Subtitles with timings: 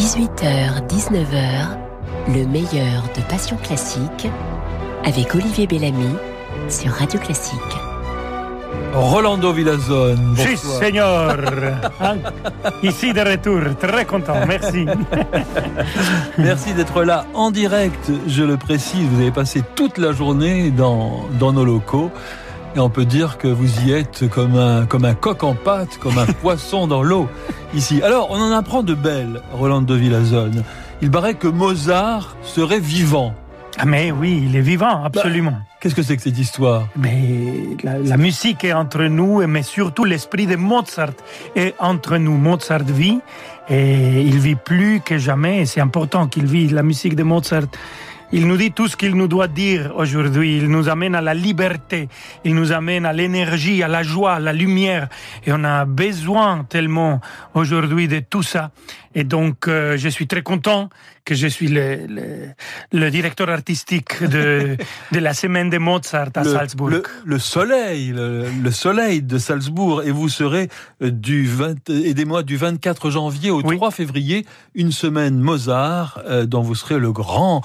[0.00, 1.76] 18h, 19h,
[2.28, 4.28] le meilleur de Passion Classique
[5.04, 6.16] avec Olivier Bellamy
[6.70, 7.60] sur Radio Classique.
[8.94, 10.34] Rolando Villazone.
[10.38, 11.36] Si, Seigneur.
[12.00, 12.16] Hein?
[12.82, 14.86] Ici de retour, très content, merci.
[16.38, 19.06] merci d'être là en direct, je le précise.
[19.06, 22.10] Vous avez passé toute la journée dans, dans nos locaux.
[22.76, 25.98] Et on peut dire que vous y êtes comme un, comme un coq en pâte,
[25.98, 27.28] comme un poisson dans l'eau,
[27.74, 28.00] ici.
[28.02, 30.62] Alors, on en apprend de belles, Roland de Villazone.
[31.02, 33.34] Il paraît que Mozart serait vivant.
[33.78, 35.52] Ah mais oui, il est vivant, absolument.
[35.52, 36.86] Bah, qu'est-ce que c'est que cette histoire?
[36.96, 41.14] Mais la, musique est entre nous, mais surtout l'esprit de Mozart
[41.56, 42.36] est entre nous.
[42.36, 43.20] Mozart vit
[43.68, 45.64] et il vit plus que jamais.
[45.66, 47.68] C'est important qu'il vive la musique de Mozart
[48.32, 50.56] il nous dit tout ce qu'il nous doit dire aujourd'hui.
[50.58, 52.08] Il nous amène à la liberté.
[52.44, 55.08] Il nous amène à l'énergie, à la joie, à la lumière.
[55.44, 57.20] Et on a besoin tellement
[57.54, 58.70] aujourd'hui de tout ça.
[59.14, 60.88] Et donc, euh, je suis très content
[61.24, 62.06] que je suis le,
[62.92, 64.76] le, directeur artistique de,
[65.12, 66.90] de la semaine de Mozart à Salzbourg.
[67.24, 70.02] Le, soleil, le, soleil de Salzbourg.
[70.04, 70.68] Et vous serez
[71.02, 76.62] euh, du 20, aidez-moi, du 24 janvier au 3 février, une semaine Mozart, euh, dont
[76.62, 77.62] vous serez le grand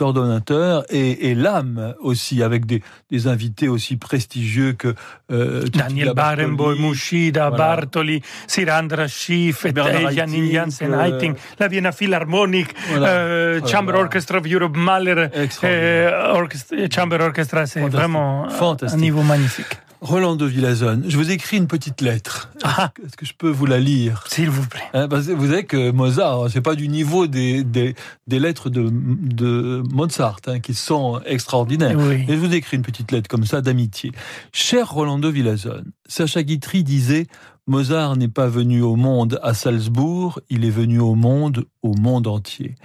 [0.00, 4.94] ordonnateur et, l'âme aussi, avec des, des, invités aussi prestigieux que
[5.28, 9.72] Daniel Barenboim, Mushida, Bartoli, Sirandra Schiff, et
[10.14, 10.85] Janine Janssen.
[10.92, 15.28] Euh, la Vienna Philharmonic, euh, Chamber Orchestra of Europe, Mahler,
[15.64, 16.46] euh,
[16.94, 19.78] Chamber Orchestra, c'est vraiment un niveau magnifique.
[20.00, 22.50] Roland de Villazone, je vous écris une petite lettre.
[22.62, 22.92] Ah.
[23.04, 24.24] Est-ce que je peux vous la lire?
[24.28, 24.82] S'il vous plaît.
[24.92, 27.94] Hein, vous savez que Mozart, c'est pas du niveau des, des,
[28.28, 31.98] lettres de, de Mozart, hein, qui sont extraordinaires.
[32.10, 34.12] Et je vous écris une petite lettre comme ça d'amitié.
[34.52, 37.26] Cher Roland de Villazone, Sacha Guitry disait
[37.68, 42.28] Mozart n'est pas venu au monde à Salzbourg, il est venu au monde, au monde
[42.28, 42.76] entier.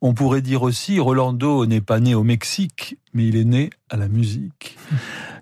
[0.00, 3.98] On pourrait dire aussi, Rolando n'est pas né au Mexique, mais il est né à
[3.98, 4.78] la musique.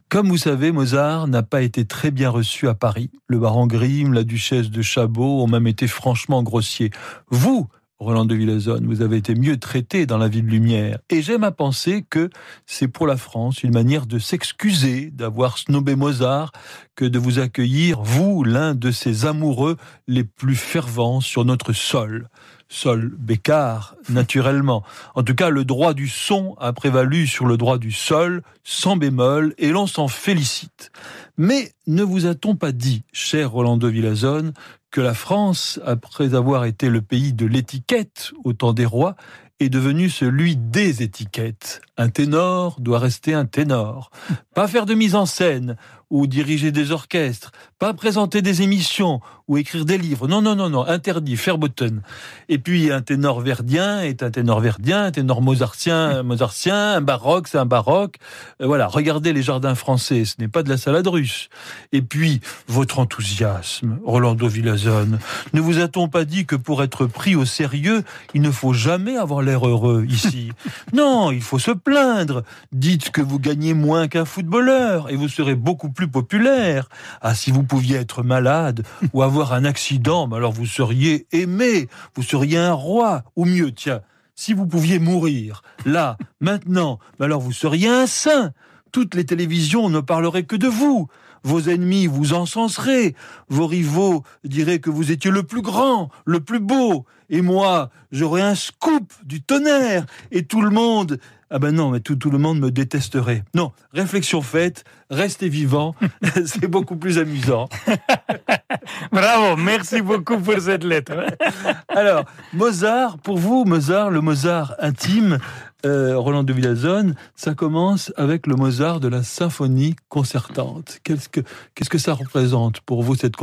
[0.09, 3.11] Comme vous savez, Mozart n'a pas été très bien reçu à Paris.
[3.29, 6.91] Le baron Grimm, la duchesse de Chabot ont même été franchement grossiers.
[7.31, 7.69] Vous,
[8.01, 10.99] Roland de Villazone, vous avez été mieux traité dans la ville lumière.
[11.11, 12.31] Et j'aime à penser que
[12.65, 16.53] c'est pour la France une manière de s'excuser d'avoir snobé Mozart
[16.95, 19.77] que de vous accueillir, vous, l'un de ses amoureux
[20.07, 22.29] les plus fervents sur notre sol.
[22.69, 24.85] Sol Bécard, naturellement.
[25.15, 28.97] En tout cas, le droit du son a prévalu sur le droit du sol, sans
[28.97, 30.93] bémol, et l'on s'en félicite.
[31.39, 34.53] Mais ne vous a-t-on pas dit, cher Roland de Villazone,
[34.91, 39.17] que la France, après avoir été le pays de l'étiquette au temps des rois,
[39.61, 41.81] est devenu celui des étiquettes.
[41.97, 44.11] Un ténor doit rester un ténor.
[44.55, 45.77] Pas faire de mise en scène
[46.11, 50.29] ou diriger des orchestres, pas présenter des émissions ou écrire des livres.
[50.29, 52.03] Non, non, non, non, interdit, button.
[52.49, 57.49] Et puis un ténor verdien est un ténor verdien, un ténor mozartien, mozartien, un baroque,
[57.49, 58.17] c'est un baroque.
[58.61, 61.49] Euh, voilà, regardez les jardins français, ce n'est pas de la salade russe.
[61.93, 65.19] Et puis, votre enthousiasme, Rolando Villazone.
[65.55, 68.03] Ne vous a-t-on pas dit que pour être pris au sérieux,
[68.35, 70.53] il ne faut jamais avoir l'air heureux ici?
[70.93, 72.45] Non, il faut se plaindre.
[72.73, 76.89] Dites que vous gagnez moins qu'un footballeur et vous serez beaucoup plus populaire.
[77.21, 82.25] Ah, si vous pouviez être malade ou avoir un accident, alors vous seriez aimé, vous
[82.25, 84.01] seriez un roi, ou mieux, tiens,
[84.35, 88.53] si vous pouviez mourir, là, maintenant, alors vous seriez un saint.
[88.91, 91.09] Toutes les télévisions ne parleraient que de vous.
[91.45, 93.15] Vos ennemis vous encenseraient.
[93.49, 97.05] Vos rivaux diraient que vous étiez le plus grand, le plus beau.
[97.31, 100.07] Et moi, j'aurais un scoop du tonnerre.
[100.31, 101.19] Et tout le monde
[101.51, 103.43] ah ben non, mais tout, tout le monde me détesterait.
[103.55, 105.95] Non, réflexion faite, restez vivant,
[106.45, 107.69] c'est beaucoup plus amusant.
[109.13, 111.27] Bravo, merci beaucoup pour cette lettre.
[111.89, 115.39] Alors, Mozart, pour vous, Mozart, le Mozart intime,
[115.87, 120.99] euh, Roland de Villazone, ça commence avec le Mozart de la symphonie concertante.
[121.05, 121.41] Qu'est-ce que,
[121.75, 123.35] qu'est-ce que ça représente pour vous, cette,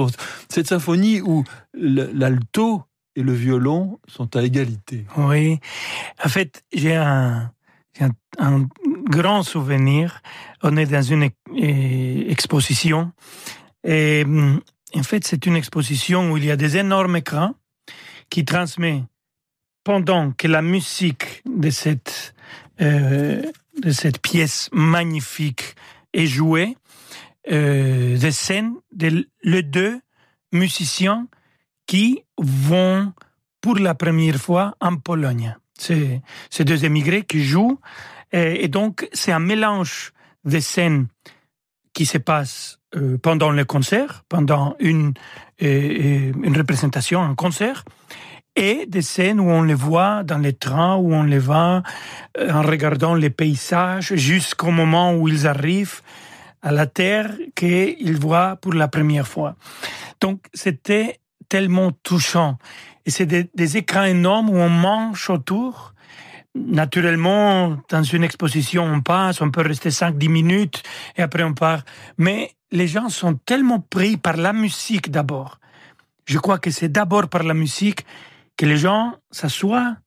[0.49, 1.43] cette symphonie où
[1.73, 2.83] l'alto
[3.15, 5.05] et le violon sont à égalité?
[5.17, 5.59] Oui,
[6.23, 7.51] en fait, j'ai un
[7.97, 8.05] c'est
[8.37, 8.67] un,
[9.09, 10.21] grand souvenir.
[10.63, 11.29] On est dans une
[12.29, 13.11] exposition.
[13.83, 14.25] Et
[14.95, 17.53] en fait, c'est une exposition où il y a des énormes écrans
[18.29, 19.03] qui transmettent
[19.83, 22.33] pendant que la musique de cette,
[22.81, 23.43] euh,
[23.81, 25.75] de cette pièce magnifique
[26.13, 26.75] est jouée,
[27.51, 30.01] euh, des scènes de les deux
[30.51, 31.27] musiciens
[31.85, 33.13] qui vont
[33.61, 35.55] pour la première fois en Pologne.
[35.77, 37.79] C'est ces deux émigrés qui jouent.
[38.31, 40.11] Et, donc, c'est un mélange
[40.43, 41.07] de scènes
[41.93, 45.13] qui se passent euh, pendant le concert, pendant une,
[45.61, 47.85] euh, euh, une représentation, un concert,
[48.57, 51.83] et des scènes où on les voit dans les trains, où on les voit
[52.37, 56.01] en regardant les paysages jusqu'au moment où ils arrivent
[56.61, 59.55] à la terre qu'ils voient pour la première fois.
[60.19, 62.57] Donc c'était tellement touchant.
[63.05, 65.93] Et c'est des, écrans énormes où on mange autour.
[66.55, 70.83] Naturellement, dans une exposition, on passe, on peut rester 5-10 minutes
[71.17, 71.83] et après on part.
[72.17, 75.59] Mais les gens sont tellement pris par la musique d'abord.
[76.25, 78.05] Je crois que c'est d'abord par la musique
[78.57, 79.97] que les gens s'assoient.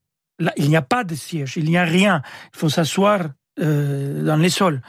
[0.57, 2.21] Il n'y a pas de siège, il n'y a rien.
[2.53, 3.29] Il faut s'asseoir
[3.59, 4.81] euh, dans les sols.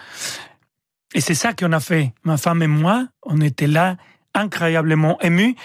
[1.15, 2.13] Et c'est ça qu'on a fait.
[2.25, 3.97] Ma femme et moi, on était là
[4.35, 5.57] incroyablement émus.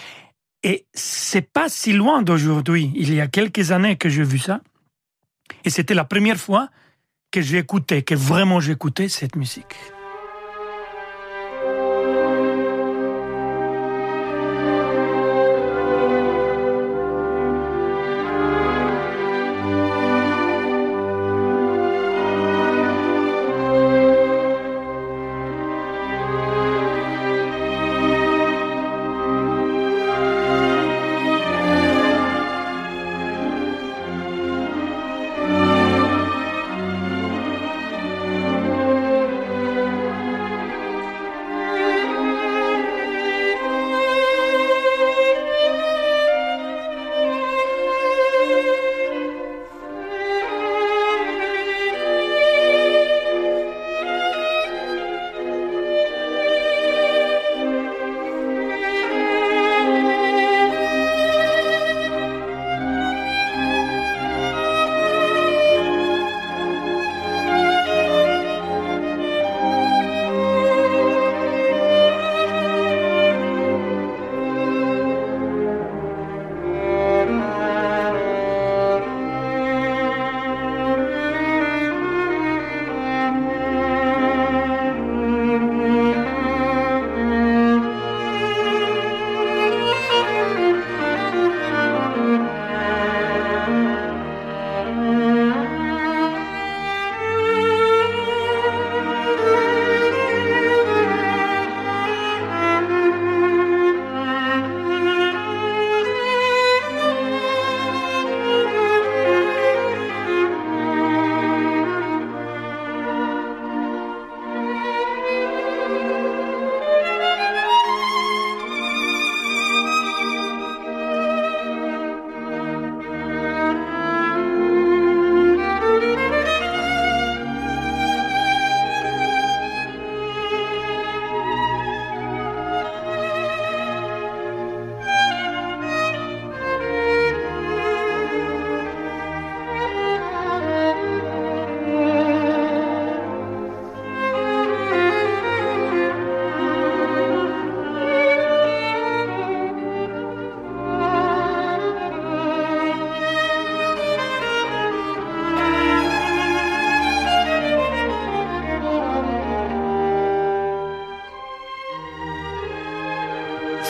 [0.66, 2.92] Et c'est pas si loin d'aujourd'hui.
[2.96, 4.62] Il y a quelques années que j'ai vu ça.
[5.64, 6.70] Et c'était la première fois
[7.30, 9.76] que j'ai écouté, que vraiment j'écoutais cette musique.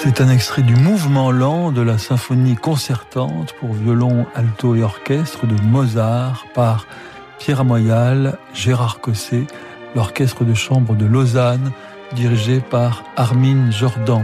[0.07, 5.47] C'est un extrait du mouvement lent de la symphonie concertante pour violon, alto et orchestre
[5.47, 6.85] de Mozart par
[7.39, 9.47] Pierre Amoyal, Gérard Cosset,
[9.95, 11.71] l'orchestre de chambre de Lausanne,
[12.13, 14.23] dirigé par Armin Jordan.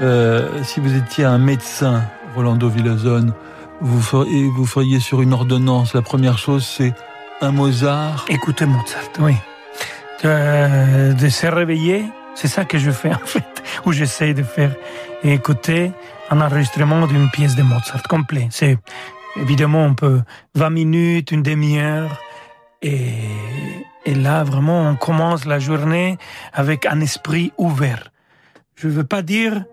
[0.00, 2.04] Euh, si vous étiez un médecin,
[2.36, 3.32] Rolando Villazone,
[3.80, 6.94] vous feriez, sur une ordonnance, la première chose c'est
[7.40, 8.26] un Mozart.
[8.28, 9.34] Écoutez Mozart, oui.
[10.22, 12.04] De, de se réveiller,
[12.36, 14.72] c'est ça que je fais en fait, ou j'essaie de faire
[15.22, 15.92] et écouter
[16.30, 18.48] un enregistrement d'une pièce de Mozart complet.
[18.50, 18.78] C'est
[19.36, 20.22] évidemment on peut
[20.54, 22.20] 20 minutes, une demi-heure
[22.82, 23.02] et,
[24.04, 26.18] et là vraiment on commence la journée
[26.52, 28.10] avec un esprit ouvert.
[28.74, 29.64] Je ne veux pas dire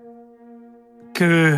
[1.13, 1.57] que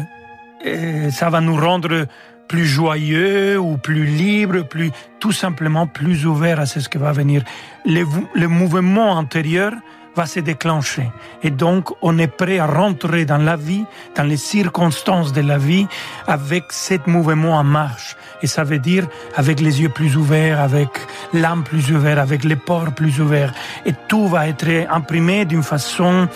[0.65, 2.07] euh, ça va nous rendre
[2.47, 7.43] plus joyeux ou plus libre, plus tout simplement plus ouvert à ce qui va venir.
[7.85, 9.73] Le, le mouvement antérieur
[10.15, 11.11] va se déclencher.
[11.43, 15.57] Et donc, on est prêt à rentrer dans la vie, dans les circonstances de la
[15.57, 15.87] vie,
[16.27, 18.15] avec ce mouvement en marche.
[18.41, 20.89] Et ça veut dire avec les yeux plus ouverts, avec
[21.33, 23.53] l'âme plus ouverte, avec les pores plus ouverts.
[23.85, 26.27] Et tout va être imprimé d'une façon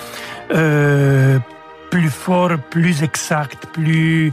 [0.53, 1.39] euh,
[1.89, 4.31] plus fort, plus exact, plus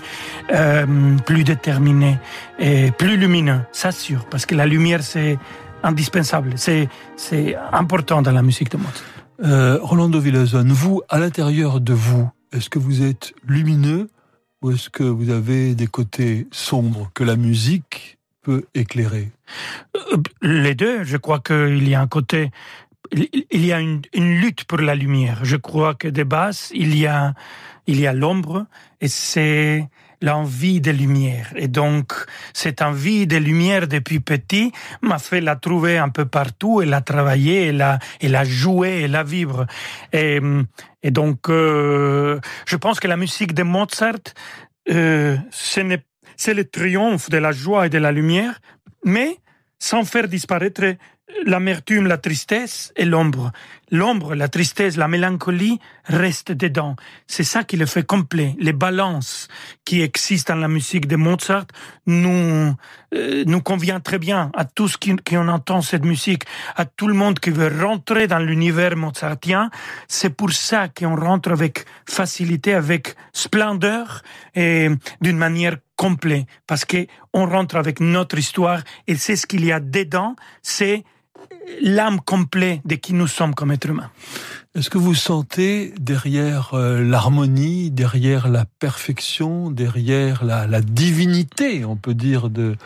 [0.52, 2.18] euh, plus déterminé
[2.58, 5.38] et plus lumineux, ça sûr, parce que la lumière c'est
[5.82, 9.15] indispensable, c'est c'est important dans la musique de Mozart.
[9.44, 14.08] Euh, Rolando Villazone, vous, à l'intérieur de vous, est-ce que vous êtes lumineux
[14.62, 19.30] ou est-ce que vous avez des côtés sombres que la musique peut éclairer?
[20.12, 22.50] Euh, Les deux, je crois qu'il y a un côté
[23.12, 25.44] il y a une, lutte pour la lumière.
[25.44, 27.34] Je crois que de base, il y a,
[27.86, 28.66] il y a l'ombre
[29.00, 29.88] et c'est
[30.22, 31.52] l'envie de lumière.
[31.56, 32.12] Et donc,
[32.52, 37.00] cette envie de lumière depuis petit m'a fait la trouver un peu partout et la
[37.00, 39.66] travailler et la, et la jouer et la vivre.
[40.12, 40.40] Et,
[41.02, 44.34] et donc, euh, je pense que la musique de Mozart,
[44.90, 48.60] euh, c'est le triomphe de la joie et de la lumière,
[49.04, 49.36] mais
[49.78, 50.96] sans faire disparaître
[51.44, 53.52] l'amertume, la tristesse et l'ombre.
[53.90, 56.96] L'ombre, la tristesse, la mélancolie restent dedans.
[57.26, 58.54] C'est ça qui le fait complet.
[58.58, 59.48] Les balances
[59.84, 61.66] qui existent dans la musique de Mozart
[62.06, 62.74] nous
[63.14, 67.06] euh, nous convient très bien à tous qui, qui on entend cette musique, à tout
[67.06, 69.70] le monde qui veut rentrer dans l'univers mozartien.
[70.08, 74.22] C'est pour ça qu'on rentre avec facilité, avec splendeur
[74.54, 74.88] et
[75.20, 79.72] d'une manière complète, parce que on rentre avec notre histoire et c'est ce qu'il y
[79.72, 80.34] a dedans.
[80.62, 81.04] C'est
[81.82, 84.10] l'âme complète de qui nous sommes comme êtres humains.
[84.74, 92.14] Est-ce que vous sentez derrière euh, l'harmonie, derrière la perfection, derrière la, divinité, on peut
[92.14, 92.76] dire, de,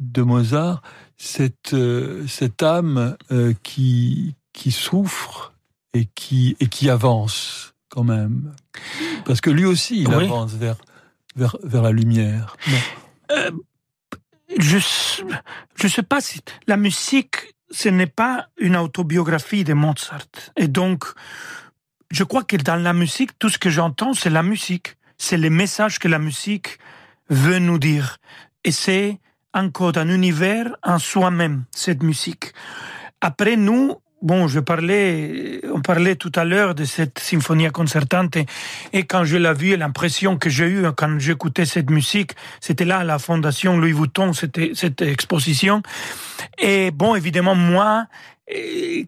[0.00, 0.82] de Mozart,
[1.16, 5.52] cette, euh, cette âme euh, qui, qui souffre
[5.94, 8.52] et qui, et qui avance quand même?
[9.24, 10.78] Parce que lui aussi, il avance vers,
[11.36, 12.56] vers, vers la lumière.
[14.58, 20.26] je ne sais pas si la musique ce n'est pas une autobiographie de Mozart.
[20.56, 21.04] Et donc,
[22.10, 24.96] je crois que dans la musique, tout ce que j'entends, c'est la musique.
[25.18, 26.78] C'est les messages que la musique
[27.28, 28.18] veut nous dire.
[28.64, 29.20] Et c'est
[29.54, 32.52] encore un univers en soi-même, cette musique.
[33.20, 38.36] Après, nous, Bon, je parlais, on parlait tout à l'heure de cette symphonie concertante
[38.92, 43.02] et quand je l'ai vue, l'impression que j'ai eue quand j'écoutais cette musique, c'était là
[43.02, 45.80] la Fondation Louis Vuitton, c'était cette exposition.
[46.58, 48.08] Et bon, évidemment, moi,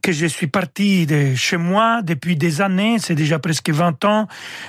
[0.03, 4.29] que je suis parti de chez moi depuis des années, c'est déjà presque 20 ans,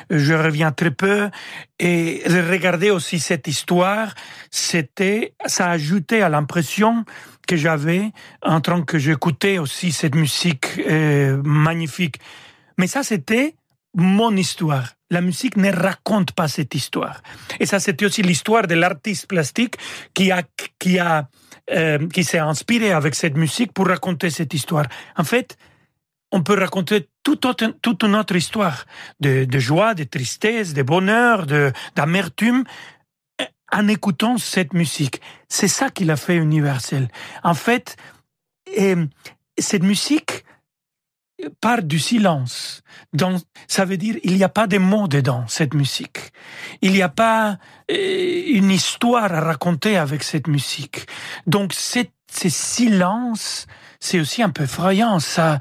[0.10, 1.30] je reviens très peu,
[1.80, 4.14] et regarder aussi cette histoire,
[4.52, 7.06] c'était, ça ajoutait à l'impression
[7.46, 12.18] que j'avais en tant que j'écoutais aussi cette musique euh, magnifique.
[12.78, 13.56] Mais ça, c'était
[13.96, 14.94] mon histoire.
[15.12, 17.22] La musique ne raconte pas cette histoire.
[17.60, 19.76] Et ça, c'était aussi l'histoire de l'artiste plastique
[20.14, 20.42] qui a,
[20.80, 21.28] qui a,
[21.72, 24.88] euh, qui s'est inspiré avec cette musique pour raconter cette histoire.
[25.16, 25.58] En fait,
[26.34, 28.86] on peut raconter toute, autre, toute notre histoire
[29.20, 32.64] de, de, joie, de tristesse, de bonheur, de d'amertume,
[33.74, 35.22] en écoutant cette musique.
[35.50, 37.08] C'est ça qui l'a fait universel.
[37.44, 37.96] En fait,
[38.68, 38.96] et
[39.58, 40.46] cette musique
[41.60, 42.84] part du silence.
[43.12, 46.32] Donc, ça veut dire il n'y a pas de mots dedans, cette musique.
[46.82, 47.58] Il n'y a pas
[47.92, 51.08] euh, une histoire à raconter avec cette musique.
[51.48, 52.06] Donc, ce
[52.50, 53.68] silence,
[54.00, 55.20] c'est aussi un peu effrayant.
[55.20, 55.60] Ça,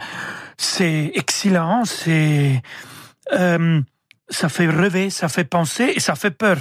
[0.57, 2.63] c'est excellent, c'est
[3.33, 3.81] euh,
[4.29, 6.59] ça fait rêver, ça fait penser et ça fait peur.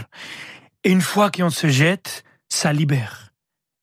[0.84, 3.34] Et une fois qu'on se jette, ça libère.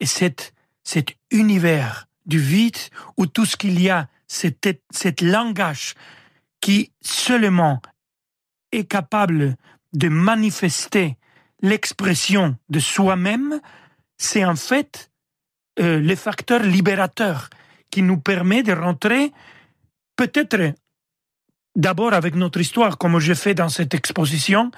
[0.01, 0.53] Et cet,
[0.85, 2.77] cet univers du vide
[3.17, 5.95] où tout ce qu'il y a, c'est cet langage
[6.61, 7.81] qui seulement
[8.73, 9.57] est capable
[9.93, 11.17] de manifester
[11.63, 13.61] l'expression de soi-même,
[14.19, 15.11] c'est en fait
[15.81, 17.49] euh, le facteur libérateur
[17.91, 19.33] qui nous permet de rentrer
[20.17, 20.75] peut-être
[21.75, 24.71] d'abord avec notre histoire, comme je fais dans cette exposition,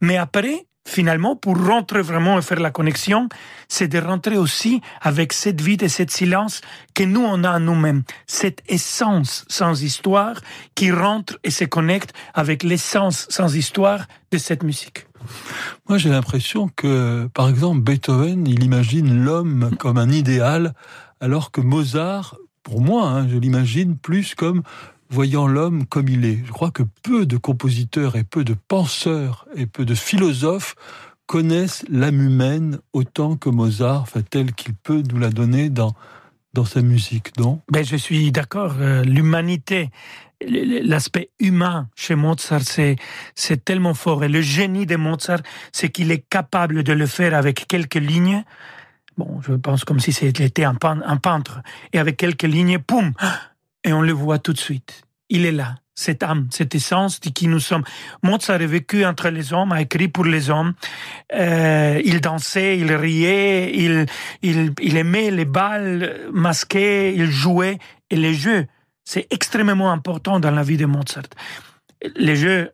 [0.00, 3.28] mais après finalement, pour rentrer vraiment et faire la connexion,
[3.68, 6.62] c'est de rentrer aussi avec cette vide et cette silence
[6.94, 8.04] que nous, on a en nous-mêmes.
[8.26, 10.40] Cette essence sans histoire
[10.74, 15.06] qui rentre et se connecte avec l'essence sans histoire de cette musique.
[15.88, 20.72] Moi, j'ai l'impression que, par exemple, Beethoven, il imagine l'homme comme un idéal,
[21.20, 24.62] alors que Mozart, pour moi, hein, je l'imagine plus comme
[25.10, 26.40] voyant l'homme comme il est.
[26.44, 30.74] Je crois que peu de compositeurs et peu de penseurs et peu de philosophes
[31.26, 35.94] connaissent l'âme humaine autant que Mozart, enfin, tel qu'il peut nous la donner dans,
[36.54, 37.60] dans sa musique, non?
[37.70, 38.76] Ben, Je suis d'accord.
[38.78, 39.90] Euh, l'humanité,
[40.40, 42.96] l'aspect humain chez Mozart, c'est,
[43.64, 44.24] tellement fort.
[44.24, 45.40] Et le génie de Mozart,
[45.72, 48.44] c'est qu'il est capable de le faire avec quelques lignes.
[49.18, 51.60] Bon, je pense comme si c'était un peintre.
[51.92, 53.14] Et avec quelques lignes, poum
[53.86, 55.02] et on le voit tout de suite.
[55.30, 57.84] Il est là, cette âme, cette essence de qui nous sommes.
[58.22, 60.74] Mozart a vécu entre les hommes, a écrit pour les hommes.
[61.32, 64.06] Euh, il dansait, il riait, il,
[64.42, 67.78] il, il aimait les balles masquées, il jouait.
[68.10, 68.66] Et les jeux,
[69.04, 71.30] c'est extrêmement important dans la vie de Mozart.
[72.16, 72.70] Les jeux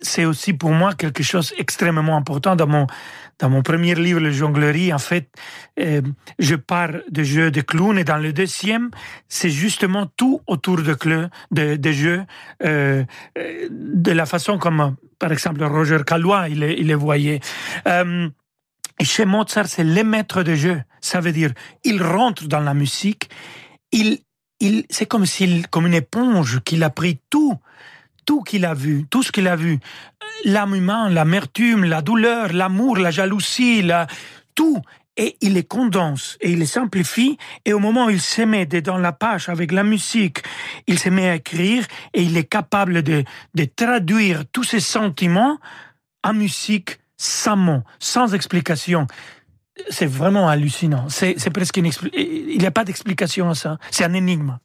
[0.00, 2.56] c'est aussi pour moi quelque chose extrêmement important.
[2.56, 2.86] Dans mon
[3.38, 5.28] dans mon premier livre le jonglerie en fait
[5.80, 6.02] euh,
[6.38, 8.90] je pars de jeux de clown et dans le deuxième
[9.28, 10.96] c'est justement tout autour de
[11.50, 12.22] de, de jeux
[12.64, 13.04] euh,
[13.70, 17.40] de la façon comme par exemple Roger Calois il, les voyait.
[17.86, 18.28] Euh,
[19.02, 20.82] chez Mozart c'est le maître de jeu.
[21.00, 21.52] Ça veut dire
[21.84, 23.30] il rentre dans la musique
[23.92, 24.18] il
[24.60, 25.26] il c'est comme
[25.70, 27.58] comme une éponge qu'il a pris tout
[28.24, 29.78] tout qu'il a vu, tout ce qu'il a vu,
[30.44, 33.88] l'âme humaine, l'amertume, la douleur, l'amour, la jalousie,
[34.54, 34.80] tout,
[35.16, 38.66] et il les condense et il les simplifie et au moment où il se met
[38.66, 40.42] dans la page avec la musique,
[40.86, 45.58] il se met à écrire et il est capable de, de traduire tous ses sentiments
[46.24, 49.06] en musique sans mots, sans explication.
[49.88, 51.08] C'est vraiment hallucinant.
[51.08, 53.78] C'est presque il n'y a pas d'explication à ça.
[53.90, 54.58] C'est un énigme.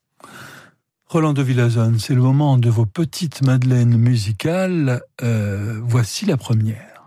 [1.11, 5.01] Roland de Villazone, c'est le moment de vos petites madeleines musicales.
[5.23, 6.98] Euh, voici la première.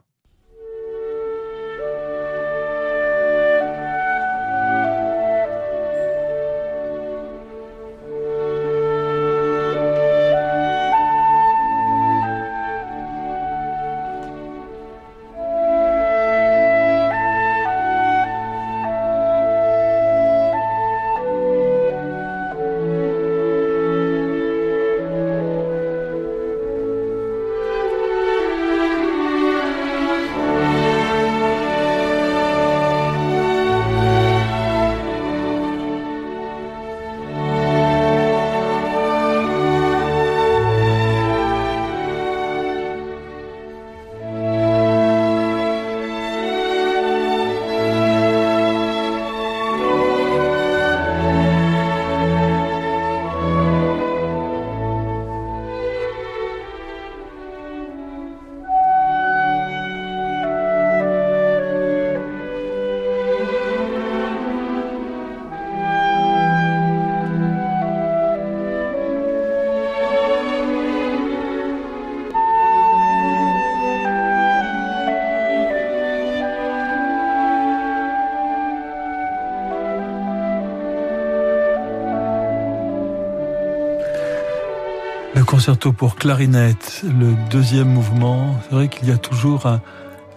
[85.62, 89.80] Concerto pour clarinette, le deuxième mouvement, c'est vrai qu'il y a toujours un,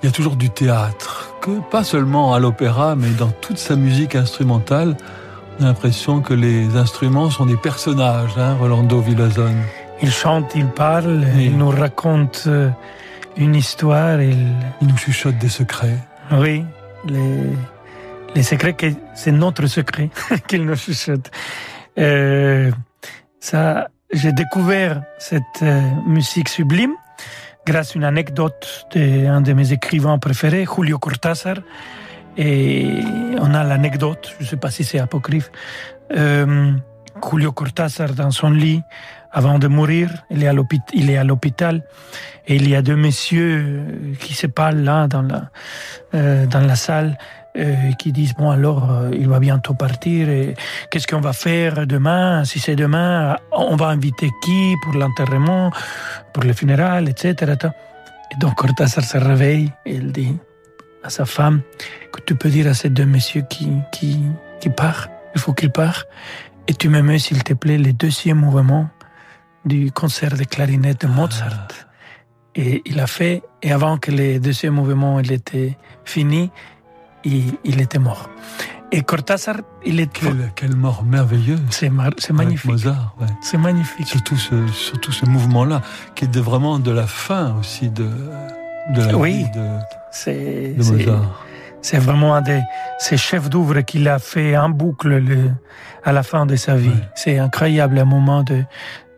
[0.03, 3.75] il y a toujours du théâtre, que pas seulement à l'opéra, mais dans toute sa
[3.75, 4.95] musique instrumentale,
[5.57, 9.63] on a l'impression que les instruments sont des personnages, hein, Rolando Villazone.
[9.99, 12.69] Il chante, il parle, il nous raconte euh,
[13.35, 14.21] une histoire.
[14.21, 14.37] Il...
[14.79, 15.97] il nous chuchote des secrets.
[16.33, 16.63] Oui,
[17.07, 17.49] les,
[18.35, 20.11] les secrets, que c'est notre secret
[20.47, 21.31] qu'il nous chuchote.
[21.97, 22.69] Euh,
[23.39, 26.93] ça, j'ai découvert cette euh, musique sublime
[27.65, 31.57] grâce à une anecdote d'un de, mes écrivains préférés, Julio Cortázar.
[32.37, 32.99] Et
[33.39, 35.51] on a l'anecdote, je ne sais pas si c'est apocryphe,
[36.15, 36.71] euh,
[37.23, 38.81] Julio Cortázar dans son lit,
[39.31, 41.83] avant de mourir, il est à l'hôpital
[42.47, 45.49] et il y a deux messieurs qui se parlent là dans la,
[46.13, 47.17] euh, dans la salle
[47.97, 50.55] qui disent bon alors euh, il va bientôt partir et
[50.89, 52.43] qu'est-ce qu'on va faire demain?
[52.43, 55.71] Si c'est demain on va inviter qui pour l'enterrement
[56.33, 57.53] pour le funérailles etc
[58.31, 60.35] et donc Cortázar se réveille et il dit
[61.03, 61.61] à sa femme
[62.11, 64.19] que tu peux dire à ces deux messieurs qui qui
[64.59, 66.03] qui part il faut qu'il part
[66.67, 68.89] et tu me mets s'il te plaît le deuxième mouvement
[69.65, 71.67] du concert de clarinette de Mozart.
[71.69, 71.73] Ah.
[72.55, 76.51] et il a fait et avant que le deuxième mouvement il était fini
[77.25, 78.29] il, était mort.
[78.91, 80.11] Et Cortázar, il est...
[80.11, 82.65] Quelle, quelle mort merveilleuse C'est magnifique.
[82.71, 83.27] Mozart, ouais.
[83.41, 84.07] C'est magnifique.
[84.07, 85.81] Surtout ce, surtout ce mouvement-là,
[86.15, 88.09] qui est vraiment de la fin aussi de,
[88.93, 91.41] de la oui, vie de, de Mozart.
[91.81, 92.61] C'est vraiment un des
[92.97, 95.51] ces chefs d'œuvre qu'il a fait en boucle le,
[96.03, 96.99] à la fin de sa vie.
[97.13, 98.63] C'est incroyable, un moment de,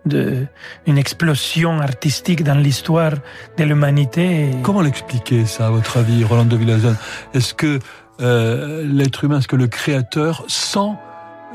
[0.08, 0.46] de,
[0.86, 3.14] une explosion artistique dans l'histoire
[3.58, 4.50] de l'humanité.
[4.64, 6.98] Comment l'expliquer ça, à votre avis, Roland de Villazone
[7.34, 7.80] Est-ce que
[8.20, 10.92] euh, l'être humain, est-ce que le créateur sent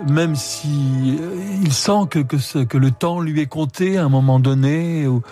[0.09, 4.09] même si euh, il sent que, que, que, le temps lui est compté à un
[4.09, 5.23] moment donné, ou,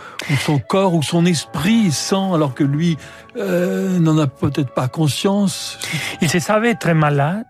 [0.44, 2.96] son corps ou son esprit sent, alors que lui
[3.36, 5.78] euh, n'en a peut-être pas conscience?
[6.20, 7.46] Il se savait très malade.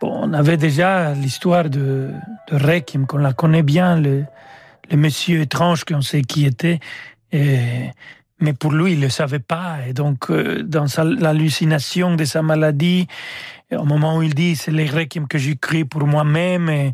[0.00, 2.10] Bon, on avait déjà l'histoire de,
[2.50, 4.24] de Requiem, qu'on la connaît bien, le,
[4.90, 6.80] le monsieur étrange qu'on sait qui était.
[8.40, 9.78] Mais pour lui, il ne le savait pas.
[9.86, 13.08] Et donc, euh, dans l'hallucination de sa maladie,
[13.72, 16.92] au moment où il dit c'est les requiem que j'écris pour moi-même,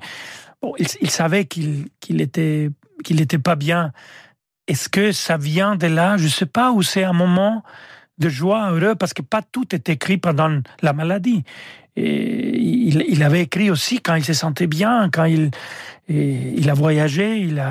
[0.62, 2.70] bon, il, il, savait qu'il était
[3.04, 3.92] qu'il n'était pas bien.
[4.66, 6.16] est-ce que ça vient de là?
[6.16, 7.62] Je sais pas, ou c'est un moment
[8.18, 11.44] de joie heureux, parce que pas tout est écrit pendant la maladie.
[11.96, 15.50] Et il, avait écrit aussi quand il se sentait bien, quand il,
[16.09, 17.62] il a voyagé, il,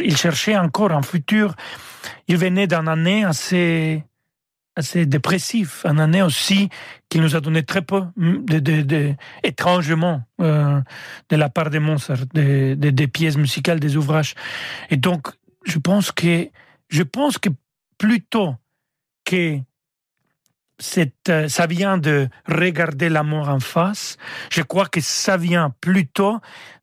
[0.00, 1.54] il cherchait encore un futur.
[2.26, 4.02] Il venait d'une année assez,
[4.76, 6.70] assez dépressif, une année aussi
[7.10, 10.80] qui nous a donné très peu de, de, de étrangement euh,
[11.28, 14.34] de la part de Mozart, des pièces musicales, des ouvrages.
[14.88, 15.28] Et donc,
[15.64, 16.48] je pense que,
[16.88, 17.50] je pense que
[17.98, 18.54] plutôt
[19.26, 19.58] que
[20.78, 24.16] ça vient de regarder la mort en face.
[24.50, 26.38] Je crois que ça vient plutôt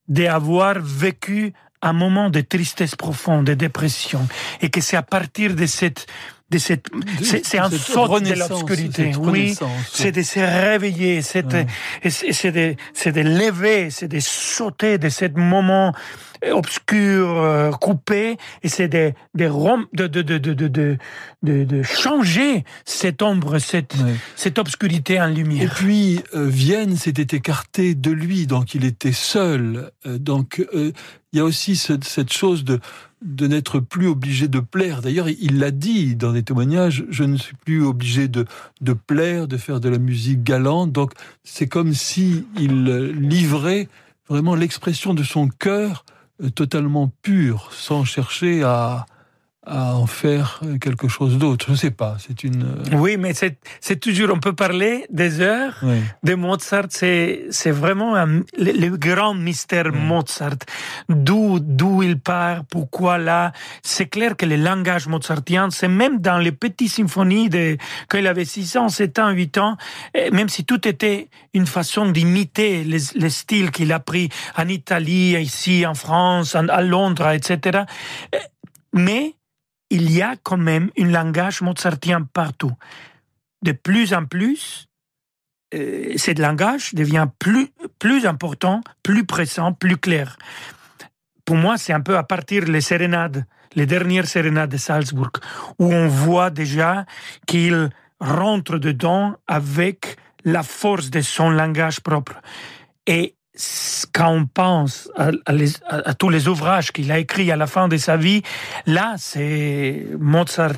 [0.07, 4.27] d'avoir vécu un moment de tristesse profonde, de dépression,
[4.61, 6.07] et que c'est à partir de cette
[6.49, 6.85] de cette,
[7.21, 9.11] c'est un saut de l'obscurité.
[9.19, 9.57] Oui,
[9.91, 11.65] c'est de se réveiller, c'est de,
[12.09, 15.93] c'est de, c'est de lever, c'est de sauter de ce moment
[16.51, 19.47] obscur, euh, coupé, et c'est de, de,
[19.93, 20.97] de, de, de,
[21.41, 23.95] de, de, changer cette ombre, cette,
[24.35, 25.63] cette obscurité en lumière.
[25.63, 29.91] Et puis, euh, Vienne s'était écarté de lui, donc il était seul.
[30.05, 30.93] Euh, donc, il
[31.33, 32.79] y a aussi cette chose de,
[33.23, 35.01] de n'être plus obligé de plaire.
[35.01, 38.45] D'ailleurs, il l'a dit dans des témoignages, je ne suis plus obligé de,
[38.81, 40.91] de plaire, de faire de la musique galante.
[40.91, 43.87] Donc, c'est comme si il livrait
[44.29, 46.05] vraiment l'expression de son cœur
[46.41, 49.05] euh, totalement pur, sans chercher à,
[49.65, 51.65] à en faire quelque chose d'autre.
[51.67, 52.63] Je ne sais pas, c'est une...
[52.63, 55.83] Euh, oui, mais c'est toujours, on peut parler des heures
[56.23, 58.25] de Mozart, c'est vraiment
[58.57, 60.57] le, grand mystère Mozart.
[61.07, 63.53] D'où d'où il part, pourquoi là.
[63.83, 67.77] C'est clair que le langage mozartien, c'est même dans les petites symphonies de,
[68.09, 69.77] quand il avait 6 ans, 7 ans, 8 ans,
[70.31, 75.35] même si tout était une façon d'imiter les, les styles qu'il a pris en Italie,
[75.39, 77.83] ici, en France, à Londres, etc.
[78.93, 79.35] Mais
[79.93, 82.73] il y a quand même un langage mozartien partout.
[83.61, 84.87] De plus en plus,
[85.75, 90.37] euh, ce langage devient plus, plus important, plus présent, plus clair.
[91.45, 95.31] Pour moi, c'est un peu à partir des sérénades, les dernières sérénades de Salzbourg,
[95.77, 97.05] où on voit déjà
[97.45, 102.41] qu'il rentre dedans avec la force de son langage propre.
[103.05, 103.35] Et
[104.11, 108.17] quand on pense à, tous les ouvrages qu'il a écrits à la fin de sa
[108.17, 108.41] vie,
[108.85, 110.73] là, c'est Mozart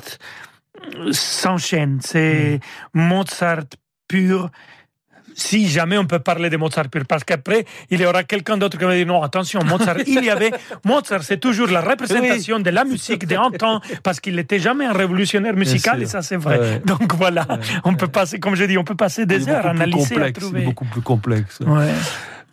[1.10, 2.60] s'enchaîne, c'est
[2.94, 3.00] mm.
[3.00, 3.64] Mozart
[4.06, 4.50] pur.
[5.38, 8.78] Si jamais on peut parler de Mozart pur, parce qu'après, il y aura quelqu'un d'autre
[8.78, 10.50] qui va dire non, attention, Mozart, il y avait,
[10.84, 14.94] Mozart, c'est toujours la représentation de la musique d'un temps, parce qu'il n'était jamais un
[14.94, 16.80] révolutionnaire musical, et ça, c'est vrai.
[16.84, 17.46] Donc voilà,
[17.84, 20.62] on peut passer, comme je dis, on peut passer des heures à analyser, à trouver.
[20.62, 21.58] beaucoup plus complexe.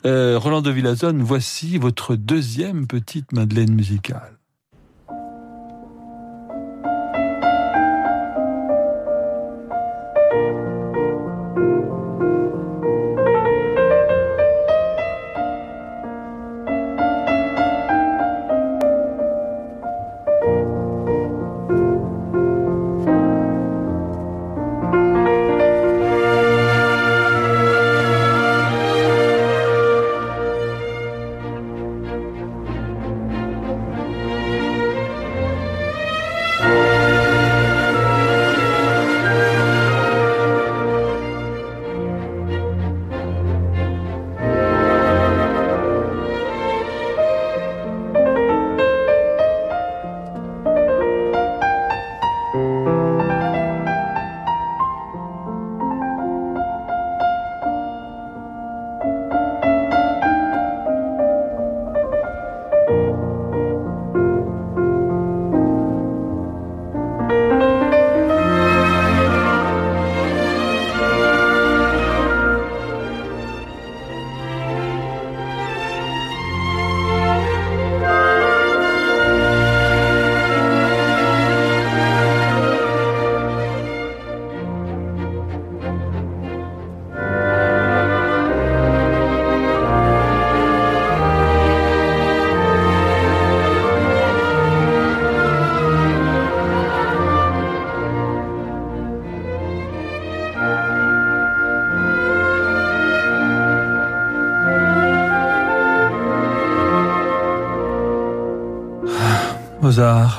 [0.06, 4.33] Euh, Roland de Villazone, voici votre deuxième petite Madeleine musicale.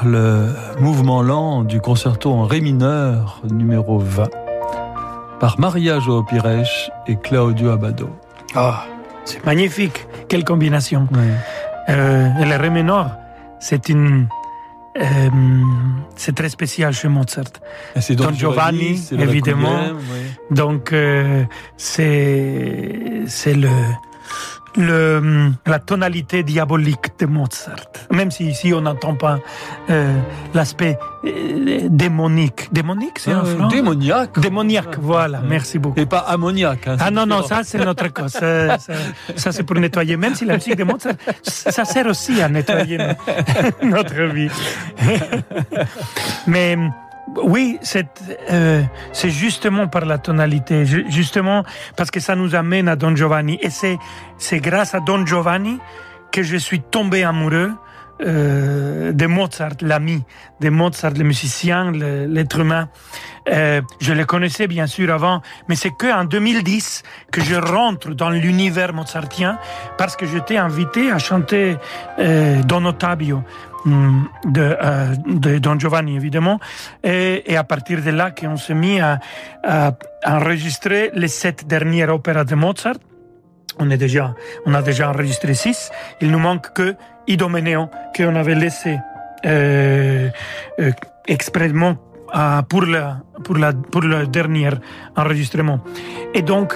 [0.04, 0.48] Le
[0.80, 4.28] mouvement lent du concerto en ré mineur numéro 20
[5.40, 8.10] par Maria Joao Pires et Claudio Abado.
[8.54, 8.84] Ah,
[9.24, 11.08] c'est magnifique, quelle combinaison.
[11.88, 13.12] Euh, le ré mineur,
[13.60, 14.26] c'est une
[15.00, 15.30] euh,
[16.16, 17.44] c'est très spécial chez Mozart.
[17.98, 19.80] C'est Don, Giovanni, évidemment.
[20.50, 21.44] Donc euh,
[21.76, 23.70] c'est c'est le
[24.76, 27.76] le, la tonalité diabolique de Mozart.
[28.10, 29.38] Même si ici on n'entend pas
[29.90, 30.12] euh,
[30.52, 32.72] l'aspect euh, démonique.
[32.72, 33.68] Démonique, c'est un franc?
[33.68, 34.38] Démoniaque.
[34.40, 36.00] Démoniaque, voilà, merci beaucoup.
[36.00, 36.88] Et pas ammoniaque.
[36.88, 38.32] Hein, ah non, non, ça c'est notre cause.
[38.32, 40.16] Ça, ça, c'est pour nettoyer.
[40.16, 42.98] Même si la musique de Mozart, ça sert aussi à nettoyer
[43.82, 44.50] notre vie.
[46.46, 46.76] Mais
[47.42, 47.78] oui,
[48.50, 51.64] euh, c'est justement par la tonalité, justement
[51.96, 53.58] parce que ça nous amène à Don Giovanni.
[53.60, 53.98] Et c'est
[54.38, 55.78] c'est grâce à Don Giovanni
[56.32, 57.72] que je suis tombé amoureux
[58.22, 60.22] euh, de Mozart, l'ami
[60.60, 62.88] de Mozart, le musicien, l'être humain.
[63.48, 68.10] Euh, je le connaissais bien sûr avant, mais c'est que en 2010 que je rentre
[68.14, 69.58] dans l'univers mozartien
[69.98, 71.76] parce que j'étais invité à chanter
[72.20, 73.42] euh, Don Ottavio
[73.84, 76.58] de, euh, de, Don Giovanni, évidemment.
[77.02, 79.20] Et, et, à partir de là, qu'on s'est mis à,
[79.62, 79.92] à,
[80.26, 82.96] enregistrer les sept dernières opéras de Mozart.
[83.78, 84.34] On, est déjà,
[84.66, 85.90] on a déjà enregistré six.
[86.20, 86.94] Il nous manque que
[87.26, 88.98] Idomeneo, qu'on avait laissé
[89.44, 90.28] euh,
[90.78, 90.90] euh,
[91.26, 91.96] expressément
[92.68, 94.70] pour, la, pour, la, pour le dernier
[95.16, 95.80] enregistrement.
[96.34, 96.74] Et donc,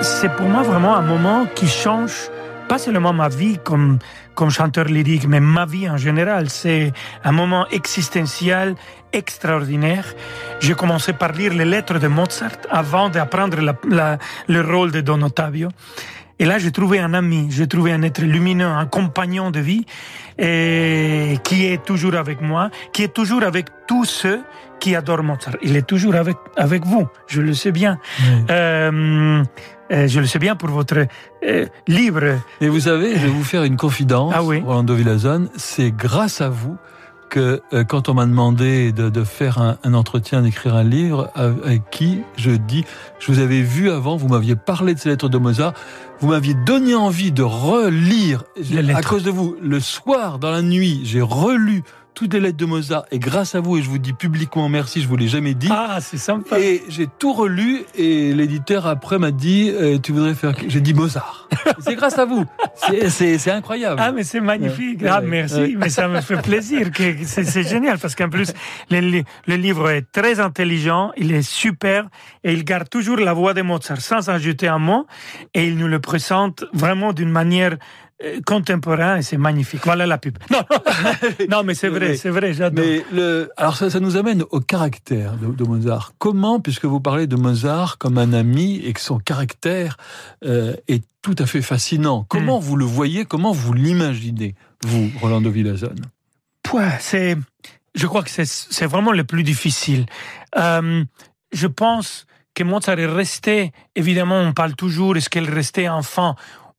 [0.00, 2.30] c'est pour moi vraiment un moment qui change
[2.68, 3.98] pas seulement ma vie comme,
[4.36, 6.48] comme chanteur lyrique, mais ma vie en général.
[6.48, 6.92] C'est
[7.24, 8.76] un moment existentiel
[9.12, 10.06] extraordinaire.
[10.60, 13.58] J'ai commencé par lire les lettres de Mozart avant d'apprendre
[14.54, 15.70] le rôle de Don Ottavio.
[16.38, 19.86] Et là, j'ai trouvé un ami, j'ai trouvé un être lumineux, un compagnon de vie,
[20.38, 24.42] et qui est toujours avec moi, qui est toujours avec tous ceux
[24.78, 25.56] qui adorent Mozart.
[25.62, 27.98] Il est toujours avec, avec vous, je le sais bien.
[28.50, 29.42] Euh,
[29.92, 31.06] euh, je le sais bien pour votre
[31.44, 32.40] euh, livre.
[32.60, 34.62] Et vous savez, je vais vous faire une confidence, ah oui.
[34.64, 36.76] Rolando Villazone, c'est grâce à vous
[37.28, 41.30] que euh, quand on m'a demandé de, de faire un, un entretien, d'écrire un livre,
[41.34, 42.84] avec qui je dis,
[43.18, 45.74] je vous avais vu avant, vous m'aviez parlé de ces lettres de Mozart,
[46.20, 48.44] vous m'aviez donné envie de relire,
[48.94, 51.82] à cause de vous, le soir, dans la nuit, j'ai relu
[52.16, 55.02] toutes les lettres de Mozart et grâce à vous et je vous dis publiquement merci,
[55.02, 55.68] je vous l'ai jamais dit.
[55.70, 56.58] Ah, c'est sympa.
[56.58, 60.94] Et j'ai tout relu et l'éditeur après m'a dit euh, tu voudrais faire j'ai dit
[60.94, 61.46] Mozart.
[61.78, 62.44] c'est grâce à vous.
[63.08, 64.00] C'est incroyable.
[64.02, 65.02] Ah mais c'est magnifique.
[65.06, 66.88] ah merci, mais ça me fait plaisir
[67.22, 68.54] c'est génial parce qu'en plus
[68.90, 72.08] le, le, livre est très intelligent, il est super
[72.44, 75.06] et il garde toujours la voix de Mozart sans ajouter un mot
[75.52, 77.76] et il nous le présente vraiment d'une manière
[78.46, 79.82] contemporain et c'est magnifique.
[79.84, 80.38] Voilà la pub.
[80.50, 80.62] Non,
[81.50, 82.84] non mais c'est vrai, c'est vrai, j'adore.
[82.84, 86.14] Mais le, alors ça, ça, nous amène au caractère de, Mozart.
[86.18, 89.96] Comment, puisque vous parlez de Mozart comme un ami et que son caractère
[90.44, 92.62] euh, est tout à fait fascinant, comment hmm.
[92.62, 96.00] vous le voyez, comment vous l'imaginez, vous, Rolando Villazone?
[97.00, 97.36] C'est,
[97.94, 100.06] je crois que c'est vraiment le plus difficile.
[100.56, 101.04] Euh,
[101.52, 106.36] je pense que Mozart est resté, évidemment, on parle toujours, est-ce qu'elle restait enfant?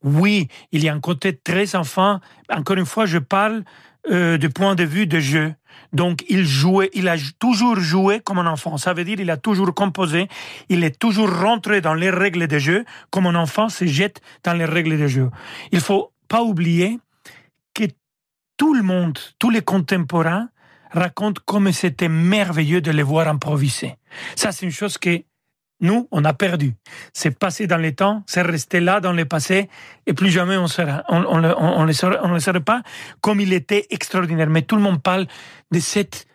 [0.08, 2.20] Oui, il y a un côté très enfant.
[2.50, 3.64] Encore une fois, je parle
[4.10, 5.54] euh, du point de vue de jeu.
[5.94, 8.78] Donc, il jouait, il a toujours joué comme un enfant.
[8.78, 10.28] Ça veut dire, il a toujours composé,
[10.70, 14.54] il est toujours rentré dans les règles de jeu, comme un enfant se jette dans
[14.54, 15.30] les règles de jeu.
[15.72, 17.00] Il faut pas oublier
[17.74, 17.84] que
[18.58, 20.50] tout le monde, tous les contemporains
[20.92, 23.96] racontent comme c'était merveilleux de les voir improviser.
[24.36, 25.22] Ça, c'est une chose que
[25.80, 26.74] nous, on a perdu.
[27.14, 29.70] C'est passé dans les temps, c'est resté là dans le passé,
[30.06, 31.04] et plus jamais on sera.
[31.10, 31.92] On, on, on, ne
[32.40, 32.82] sera, pas
[33.22, 34.50] comme il était extraordinaire.
[34.50, 35.28] Mais tout le monde parle
[35.72, 36.26] de cet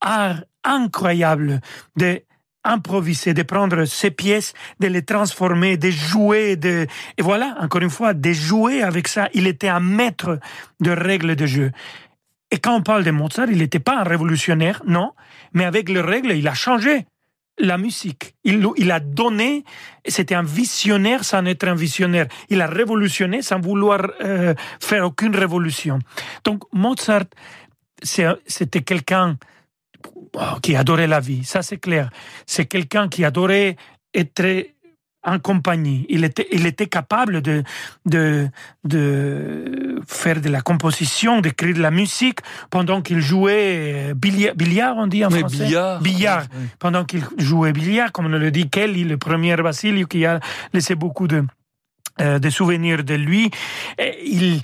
[0.00, 1.60] art incroyable
[1.96, 2.22] de
[2.64, 6.86] improviser, de prendre ces pièces, de les transformer, de jouer, de,
[7.18, 9.28] et voilà, encore une fois, de jouer avec ça.
[9.34, 10.38] Il était un maître
[10.80, 11.72] de règles de jeu.
[12.50, 15.12] Et quand on parle de Mozart, il n'était pas un révolutionnaire, non,
[15.52, 17.06] mais avec les règles, il a changé
[17.58, 18.34] la musique.
[18.44, 19.64] Il, il a donné,
[20.06, 22.26] c'était un visionnaire sans être un visionnaire.
[22.48, 25.98] Il a révolutionné sans vouloir euh, faire aucune révolution.
[26.44, 27.24] Donc Mozart,
[28.02, 29.36] c'était quelqu'un
[30.62, 32.10] qui adorait la vie, ça c'est clair.
[32.46, 33.76] C'est quelqu'un qui adorait
[34.12, 34.73] être
[35.24, 36.06] en compagnie.
[36.08, 37.62] Il était, il était capable de,
[38.06, 38.48] de,
[38.84, 44.96] de faire de la composition, d'écrire de la musique pendant qu'il jouait euh, billard, billard,
[44.96, 45.64] on dit en français.
[45.64, 46.00] Billard.
[46.00, 46.44] Billard.
[46.78, 50.40] Pendant qu'il jouait billard, comme le dit Kelly, le premier Basilio, qui a
[50.72, 51.44] laissé beaucoup de,
[52.20, 53.50] euh, des souvenirs de lui.
[54.24, 54.60] Il,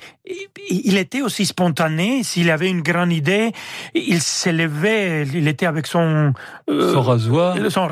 [0.68, 2.22] il était aussi spontané.
[2.22, 3.52] S'il avait une grande idée,
[3.94, 5.24] il s'élevait.
[5.34, 6.32] Il était avec son
[6.68, 7.88] euh, son rasoir, son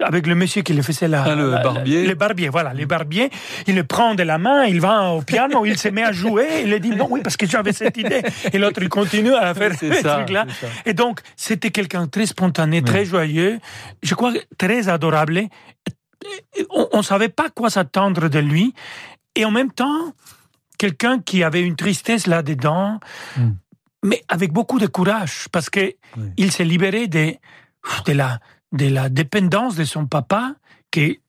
[0.00, 2.48] avec le monsieur qui le faisait là, ah, le barbier, le barbier.
[2.48, 3.30] Voilà, les barbiers.
[3.66, 6.62] Il le prend de la main, il va au piano, il se met à jouer.
[6.64, 8.22] Il dit non, oui, parce que j'avais cette idée.
[8.52, 10.46] Et l'autre il continue à faire ce truc-là.
[10.86, 13.58] Et donc c'était quelqu'un très spontané, très joyeux.
[14.02, 15.42] Je crois très adorable
[16.70, 18.74] on ne savait pas quoi s'attendre de lui.
[19.34, 20.12] Et en même temps,
[20.78, 23.00] quelqu'un qui avait une tristesse là-dedans,
[23.36, 23.50] hmm.
[24.04, 25.94] mais avec beaucoup de courage, parce que
[26.36, 27.34] il s'est libéré de,
[28.06, 28.40] de, la,
[28.72, 30.54] de la dépendance de son papa,
[30.90, 31.20] qui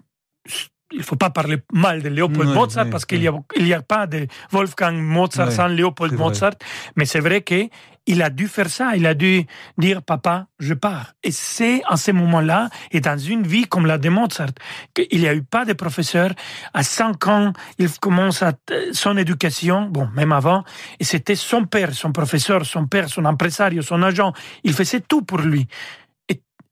[0.95, 3.81] il faut pas parler mal de Léopold Mozart parce qu'il n'y a, il y a
[3.81, 6.55] pas de Wolfgang Mozart sans Léopold Mozart,
[6.95, 7.67] mais c'est vrai que
[8.07, 9.45] il a dû faire ça, il a dû
[9.77, 11.13] dire papa, je pars.
[11.23, 14.51] Et c'est en ce moment-là, et dans une vie comme la de Mozart,
[14.93, 16.31] qu'il n'y a eu pas de professeur.
[16.73, 18.53] À 5 ans, il commence à,
[18.91, 20.63] son éducation, bon, même avant,
[20.99, 24.33] et c'était son père, son professeur, son père, son impresario, son agent.
[24.63, 25.67] Il faisait tout pour lui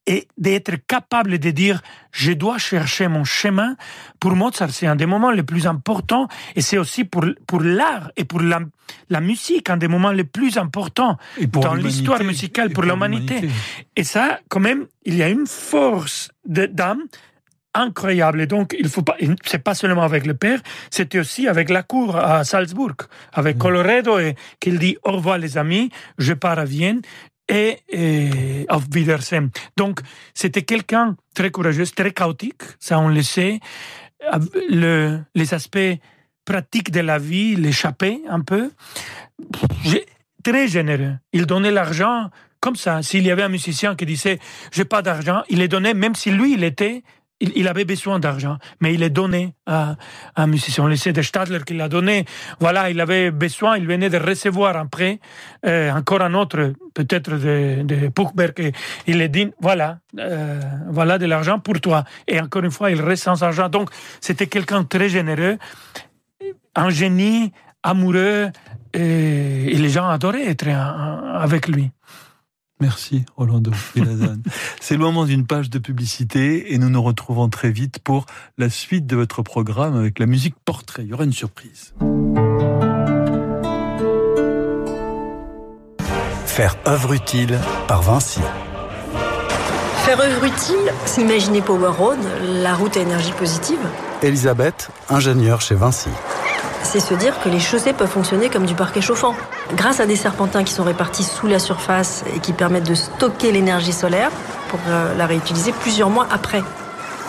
[0.06, 1.80] et d'être capable de dire
[2.12, 3.76] je dois chercher mon chemin.
[4.20, 8.10] Pour Mozart, c'est un des moments les plus importants et c'est aussi pour, pour l'art
[8.16, 8.60] et pour la,
[9.08, 11.16] la musique un des moments les plus importants
[11.52, 13.48] dans l'histoire musicale pour, l'humanité.
[13.96, 17.02] Et ça, quand même, il y a une force d'âme
[17.74, 18.40] incroyable.
[18.40, 21.82] Et donc, il faut pas, c'est pas seulement avec le père, c'était aussi avec la
[21.82, 22.94] cour à Salzbourg,
[23.32, 23.58] avec mm.
[23.58, 27.02] Colorado et qu'il dit au revoir les amis, je pars à Vienne,
[27.48, 29.50] et, et auf Wiedersehen.
[29.76, 30.00] Donc,
[30.34, 33.60] c'était quelqu'un très courageux, très chaotique, ça on le sait.
[34.70, 35.98] Le, les aspects
[36.44, 38.70] pratiques de la vie l'échappaient un peu.
[40.42, 41.14] Très généreux.
[41.32, 42.30] Il donnait l'argent
[42.60, 43.02] comme ça.
[43.02, 44.38] S'il y avait un musicien qui disait
[44.72, 47.02] j'ai pas d'argent, il les donnait même si lui il était
[47.40, 49.96] il, avait besoin d'argent, mais il est donné à,
[50.36, 50.86] un musicien.
[50.86, 52.24] Le de Stadler qui l'a donné.
[52.60, 55.20] Voilà, il avait besoin, il venait de recevoir un prêt,
[55.66, 58.72] euh, encore un autre, peut-être de, de Puchberg.
[59.06, 62.04] il a dit, voilà, euh, voilà de l'argent pour toi.
[62.28, 63.68] Et encore une fois, il reste sans argent.
[63.68, 65.58] Donc, c'était quelqu'un très généreux,
[66.74, 68.50] un génie, amoureux,
[68.92, 71.90] et, et les gens adoraient être avec lui.
[72.80, 73.70] Merci Rolando
[74.80, 78.26] C'est le moment d'une page de publicité et nous nous retrouvons très vite pour
[78.58, 81.02] la suite de votre programme avec la musique portrait.
[81.04, 81.94] Il y aura une surprise.
[86.46, 87.58] Faire œuvre utile
[87.88, 88.40] par Vinci.
[90.04, 93.78] Faire œuvre utile, c'est imaginer Power Road, la route à énergie positive.
[94.22, 96.10] Elisabeth, ingénieure chez Vinci
[96.84, 99.34] c'est se dire que les chaussées peuvent fonctionner comme du parquet chauffant.
[99.74, 103.52] Grâce à des serpentins qui sont répartis sous la surface et qui permettent de stocker
[103.52, 104.30] l'énergie solaire
[104.68, 106.62] pour euh, la réutiliser plusieurs mois après.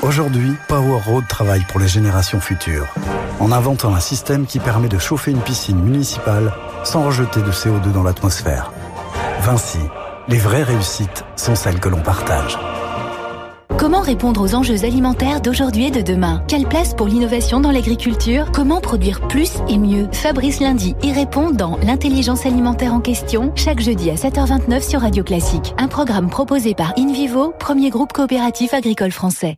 [0.01, 2.93] Aujourd'hui, Power Road travaille pour les générations futures,
[3.39, 7.91] en inventant un système qui permet de chauffer une piscine municipale sans rejeter de CO2
[7.91, 8.71] dans l'atmosphère.
[9.41, 9.79] Vinci,
[10.27, 12.57] les vraies réussites sont celles que l'on partage.
[13.85, 16.43] Comment répondre aux enjeux alimentaires d'aujourd'hui et de demain?
[16.47, 18.51] Quelle place pour l'innovation dans l'agriculture?
[18.51, 20.07] Comment produire plus et mieux?
[20.11, 25.23] Fabrice Lundi y répond dans L'intelligence alimentaire en question, chaque jeudi à 7h29 sur Radio
[25.23, 25.75] Classique.
[25.77, 29.57] Un programme proposé par InVivo, premier groupe coopératif agricole français.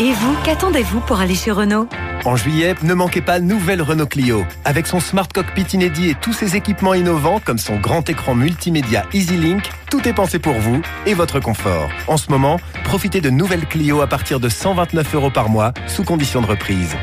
[0.00, 1.88] Et vous, qu'attendez-vous pour aller chez Renault?
[2.24, 4.44] En juillet, ne manquez pas nouvelle Renault Clio.
[4.64, 9.04] Avec son smart cockpit inédit et tous ses équipements innovants comme son grand écran multimédia
[9.12, 11.88] EasyLink, tout est pensé pour vous et votre confort.
[12.08, 16.04] En ce moment, profitez de nouvelles Clio à partir de 129 euros par mois, sous
[16.04, 16.94] condition de reprise.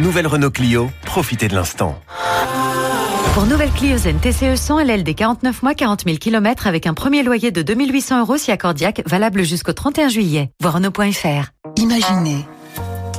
[0.00, 2.00] Nouvelle Renault Clio, profitez de l'instant.
[3.34, 7.22] Pour nouvelle Clio Zen TCE 100 LLD 49 mois 40 000 km avec un premier
[7.22, 10.50] loyer de 2800 euros si accordiaque, valable jusqu'au 31 juillet.
[10.60, 11.50] Voir Renault.fr.
[11.76, 12.44] Imaginez,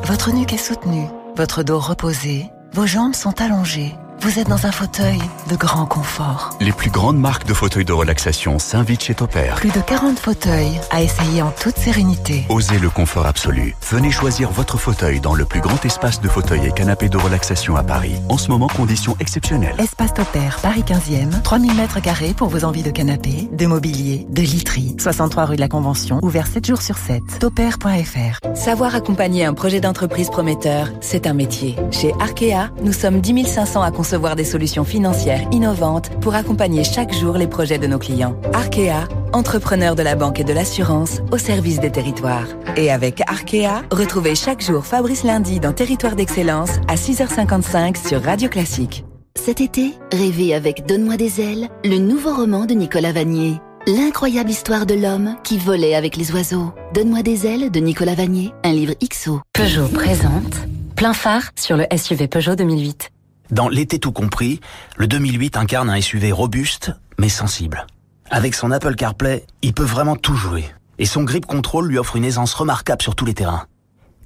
[0.06, 3.96] votre nuque est soutenue votre dos reposé, vos jambes sont allongées.
[4.20, 6.58] Vous êtes dans un fauteuil de grand confort.
[6.60, 9.56] Les plus grandes marques de fauteuils de relaxation s'invitent chez Topair.
[9.56, 12.46] Plus de 40 fauteuils à essayer en toute sérénité.
[12.50, 13.76] Osez le confort absolu.
[13.90, 17.76] Venez choisir votre fauteuil dans le plus grand espace de fauteuils et canapés de relaxation
[17.76, 18.16] à Paris.
[18.30, 19.76] En ce moment, conditions exceptionnelles.
[19.80, 24.42] Espace Topair, Paris 15e, 3000 mètres carrés pour vos envies de canapé, de mobilier, de
[24.42, 24.96] literie.
[24.98, 27.22] 63 rue de la Convention, ouvert 7 jours sur 7.
[27.40, 28.40] Topair.fr.
[28.56, 31.76] Savoir accompagner un projet d'entreprise prometteur, c'est un métier.
[31.92, 37.12] Chez Arkea, nous sommes 10 500 à concevoir des solutions financières innovantes pour accompagner chaque
[37.12, 38.40] jour les projets de nos clients.
[38.54, 42.46] Arkea, entrepreneur de la banque et de l'assurance au service des territoires.
[42.78, 48.48] Et avec Arkea, retrouvez chaque jour Fabrice Lundi dans Territoire d'Excellence à 6h55 sur Radio
[48.48, 49.06] Classique.
[49.44, 53.60] Cet été, rêvez avec Donne-moi des ailes, le nouveau roman de Nicolas Vanier.
[53.88, 56.74] L'incroyable histoire de l'homme qui volait avec les oiseaux.
[56.94, 59.42] Donne-moi des ailes de Nicolas Vanier, un livre XO.
[59.54, 60.58] Peugeot présente
[60.96, 63.10] Plein phare sur le SUV Peugeot 2008.
[63.52, 64.60] Dans l'été tout compris,
[64.98, 67.86] le 2008 incarne un SUV robuste mais sensible.
[68.32, 70.66] Avec son Apple CarPlay, il peut vraiment tout jouer.
[70.98, 73.66] Et son grip control lui offre une aisance remarquable sur tous les terrains.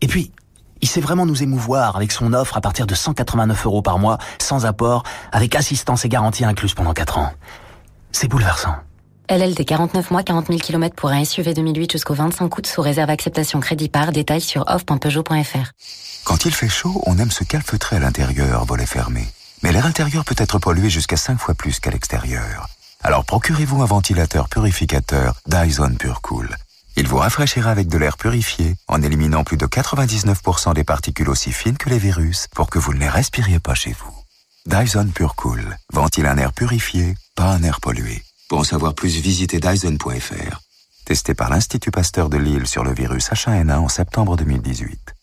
[0.02, 0.32] Et puis,
[0.82, 4.18] il sait vraiment nous émouvoir avec son offre à partir de 189 euros par mois,
[4.40, 7.34] sans apport, avec assistance et garantie incluse pendant 4 ans.
[8.12, 8.76] C'est bouleversant.
[9.30, 13.12] LLD 49 mois, 40 000 km pour un SUV 2008 jusqu'au 25 août sous réserve
[13.12, 15.72] acceptation crédit par détail sur off.peugeot.fr.
[16.24, 19.28] Quand il fait chaud, on aime se calfeutrer à l'intérieur, volet fermé.
[19.62, 22.68] Mais l'air intérieur peut être pollué jusqu'à 5 fois plus qu'à l'extérieur.
[23.04, 26.56] Alors procurez-vous un ventilateur purificateur Dyson PureCool.
[26.98, 31.52] Il vous rafraîchira avec de l'air purifié en éliminant plus de 99% des particules aussi
[31.52, 34.14] fines que les virus pour que vous ne les respiriez pas chez vous.
[34.66, 38.24] Dyson PureCool ventile un air purifié, pas un air pollué.
[38.50, 40.60] Pour en savoir plus, visitez Dyson.fr.
[41.06, 45.14] Testé par l'Institut Pasteur de Lille sur le virus H1N1 en septembre 2018.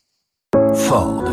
[0.76, 1.24] Ford.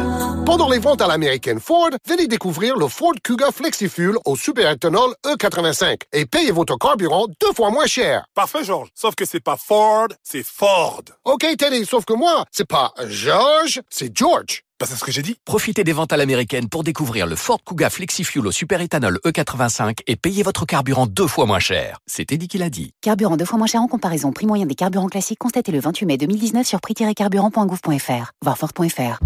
[0.44, 6.02] Pendant les ventes à l'américaine Ford, venez découvrir le Ford Kuga FlexiFuel au superéthanol E85
[6.12, 8.26] et payez votre carburant deux fois moins cher.
[8.34, 8.90] Parfait, George.
[8.96, 11.04] Sauf que c'est pas Ford, c'est Ford.
[11.26, 14.64] OK, Teddy, sauf que moi, c'est pas George, c'est George.
[14.84, 15.38] Bah, c'est ce que j'ai dit.
[15.46, 20.18] Profitez des ventes à l'américaine pour découvrir le Ford Kuga FlexiFuel au superéthanol E85 et
[20.18, 22.00] payez votre carburant deux fois moins cher.
[22.06, 22.92] C'est Eddie qui l'a dit.
[23.00, 24.34] Carburant deux fois moins cher en comparaison.
[24.34, 28.32] Prix moyen des carburants classiques constaté le 28 mai 2019 sur prix-carburant.gouv.fr.
[28.42, 29.20] Voir Ford.fr.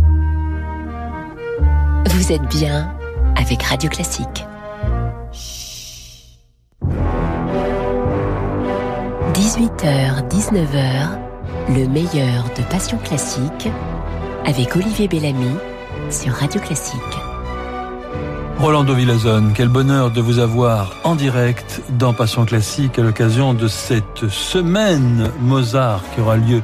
[2.05, 2.95] Vous êtes bien
[3.35, 4.45] avec Radio Classique.
[9.33, 11.19] 18h, 19h,
[11.69, 13.69] le meilleur de Passion Classique
[14.47, 15.51] avec Olivier Bellamy
[16.09, 17.01] sur Radio Classique.
[18.57, 23.67] Rolando Villazone, quel bonheur de vous avoir en direct dans Passion Classique à l'occasion de
[23.67, 26.63] cette semaine Mozart qui aura lieu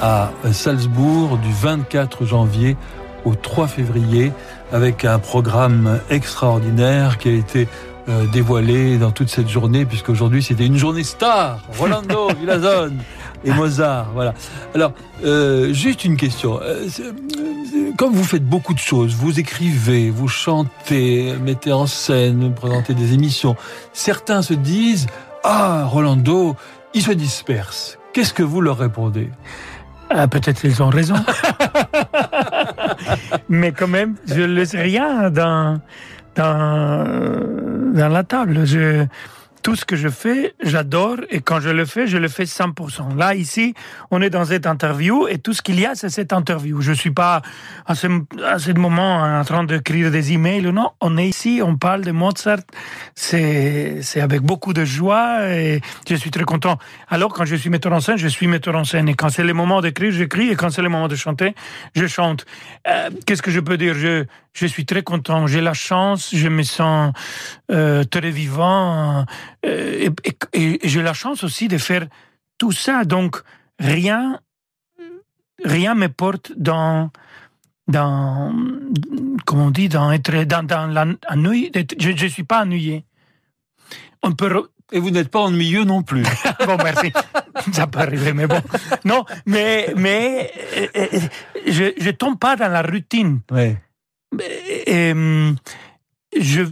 [0.00, 2.76] à Salzbourg du 24 janvier
[3.24, 4.32] au 3 février
[4.72, 7.66] avec un programme extraordinaire qui a été
[8.08, 11.58] euh, dévoilé dans toute cette journée puisqu'aujourd'hui c'était une journée star.
[11.76, 12.98] Rolando Villazone
[13.46, 14.34] et Mozart, voilà.
[14.74, 14.92] Alors,
[15.24, 16.58] euh, juste une question.
[16.60, 16.86] Euh,
[17.96, 23.14] comme vous faites beaucoup de choses, vous écrivez, vous chantez, mettez en scène, présentez des
[23.14, 23.54] émissions,
[23.92, 25.06] certains se disent
[25.44, 26.56] Ah, Rolando,
[26.92, 27.98] il se disperse.
[28.12, 29.30] Qu'est-ce que vous leur répondez?
[30.10, 31.14] Ah, Peut-être qu'ils ont raison.
[33.48, 35.80] Mais quand même, je ne laisse rien dans,
[36.34, 37.04] dans,
[37.94, 38.66] dans la table.
[38.66, 39.06] Je,
[39.66, 43.16] tout ce que je fais, j'adore et quand je le fais, je le fais 100%.
[43.16, 43.74] Là, ici,
[44.12, 46.80] on est dans cette interview et tout ce qu'il y a, c'est cette interview.
[46.80, 47.42] Je suis pas
[47.84, 48.06] à ce,
[48.78, 50.90] moment en train d'écrire des emails non.
[51.00, 52.60] On est ici, on parle de Mozart.
[53.16, 56.78] C'est, c'est avec beaucoup de joie et je suis très content.
[57.08, 59.42] Alors, quand je suis metteur en scène, je suis metteur en scène et quand c'est
[59.42, 61.56] le moment d'écrire, j'écris et quand c'est le moment de chanter,
[61.96, 62.46] je chante.
[62.86, 63.94] Euh, qu'est-ce que je peux dire?
[63.94, 64.26] Je,
[64.56, 65.46] je suis très content.
[65.46, 67.12] J'ai la chance, je me sens
[67.70, 69.24] euh, très vivant
[69.64, 70.10] euh,
[70.52, 72.06] et, j'ai la chance aussi de faire
[72.58, 73.04] tout ça.
[73.04, 73.42] Donc
[73.78, 74.40] rien,
[75.64, 77.10] rien me porte dans
[77.86, 78.52] dans
[79.44, 81.70] comment on dit dans être dans, dans l'ennui.
[81.98, 83.04] Je ne suis pas ennuyé.
[84.22, 84.50] On peut
[84.92, 86.22] et vous n'êtes pas ennuyeux non plus.
[86.66, 87.12] bon, merci.
[87.72, 88.60] Ça peut arriver, mais bon.
[89.04, 90.50] Non, mais, mais
[90.96, 91.06] euh,
[91.66, 93.40] je ne tombe pas dans la routine.
[93.50, 93.76] Ouais.
[94.86, 95.14] Et,
[96.38, 96.62] je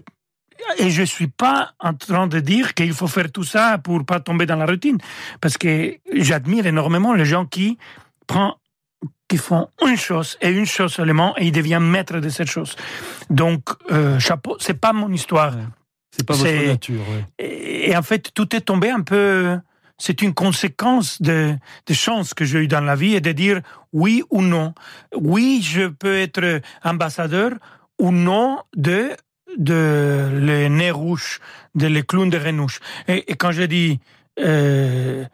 [0.79, 4.21] et je suis pas en train de dire qu'il faut faire tout ça pour pas
[4.21, 4.99] tomber dans la routine,
[5.41, 7.79] parce que j'admire énormément les gens qui
[8.27, 8.53] prennent
[9.29, 12.77] qui font une chose et une chose seulement et ils deviennent maîtres de cette chose.
[13.31, 15.55] Donc euh, chapeau, c'est pas mon histoire.
[16.11, 17.03] C'est pas votre nature.
[17.39, 19.59] Et, en fait, tout est tombé un peu.
[19.99, 21.55] C'est une conséquence de,
[21.86, 23.61] de chance que j'ai eu dans la vie et de dire
[23.92, 24.74] oui ou non.
[25.14, 27.53] Oui, je peux être ambassadeur
[27.99, 29.11] ou non de
[29.57, 31.38] de les nez rouges,
[31.76, 32.80] de les clowns de Renouche.
[33.07, 34.01] Et, et quand je dis
[34.40, 35.24] euh,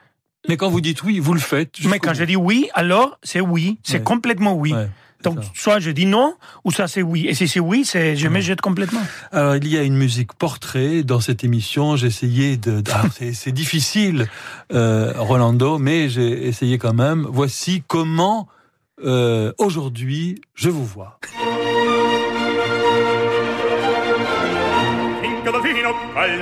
[0.49, 1.77] mais quand vous dites oui, vous le faites.
[1.87, 4.75] Mais quand je dis oui, alors c'est oui, c'est complètement oui.
[5.23, 7.27] Donc, soit je dis non, ou ça c'est oui.
[7.29, 9.03] Et si c'est oui, c'est je me jette complètement.
[9.33, 11.97] Alors, il y a une musique portrait dans cette émission.
[11.97, 12.83] J'ai essayé de.
[12.93, 14.29] Ah, c'est difficile,
[14.73, 17.27] euh, Rolando, mais j'ai essayé quand même.
[17.29, 18.49] Voici comment
[19.05, 21.19] euh, aujourd'hui je vous vois.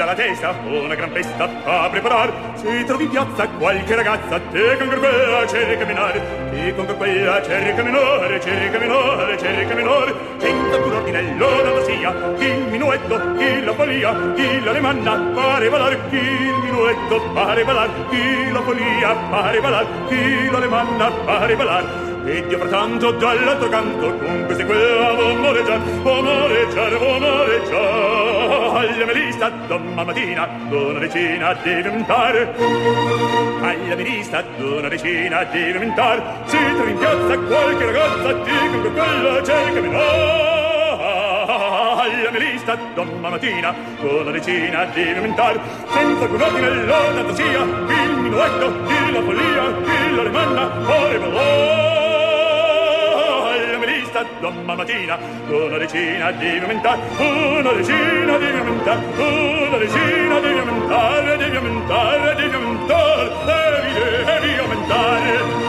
[0.02, 2.32] Alla la testa, una gran festa a preparar.
[2.54, 7.82] Se trovi in piazza qualche ragazza, te con quella cerca minore, te con quella cerca
[7.82, 10.14] minore, cerca minore, cerca minore.
[10.38, 16.54] Senta pur ordinello da sia, il minuetto, il la folia, il l'alemanna, pare balar, il
[16.62, 22.07] minuetto, pare balar, il la folia, pare balar, il l'alemanna, pare balar.
[22.28, 28.88] E Dio frattanto dall'altro canto con queste quella vomoreggia, vomoreggiare, vomoreggiare.
[28.88, 32.54] Alla melista domani mattina una decina deve montare.
[33.62, 36.22] Alla melista una decina deve montare.
[36.44, 40.58] Si trova in piazza qualche ragazza, dico che quella cerca menare
[42.28, 48.16] alla melista domani mattina con una decina di aumentar senza alcun ordine la fantasia il
[48.18, 52.07] minuetto di la follia chi la rimanna ore alla
[54.08, 61.36] melista domani mattina una decina di aumentar una decina di aumentar una decina di aumentare
[61.36, 65.66] devi aumentare devi aumentare devi devi aumentare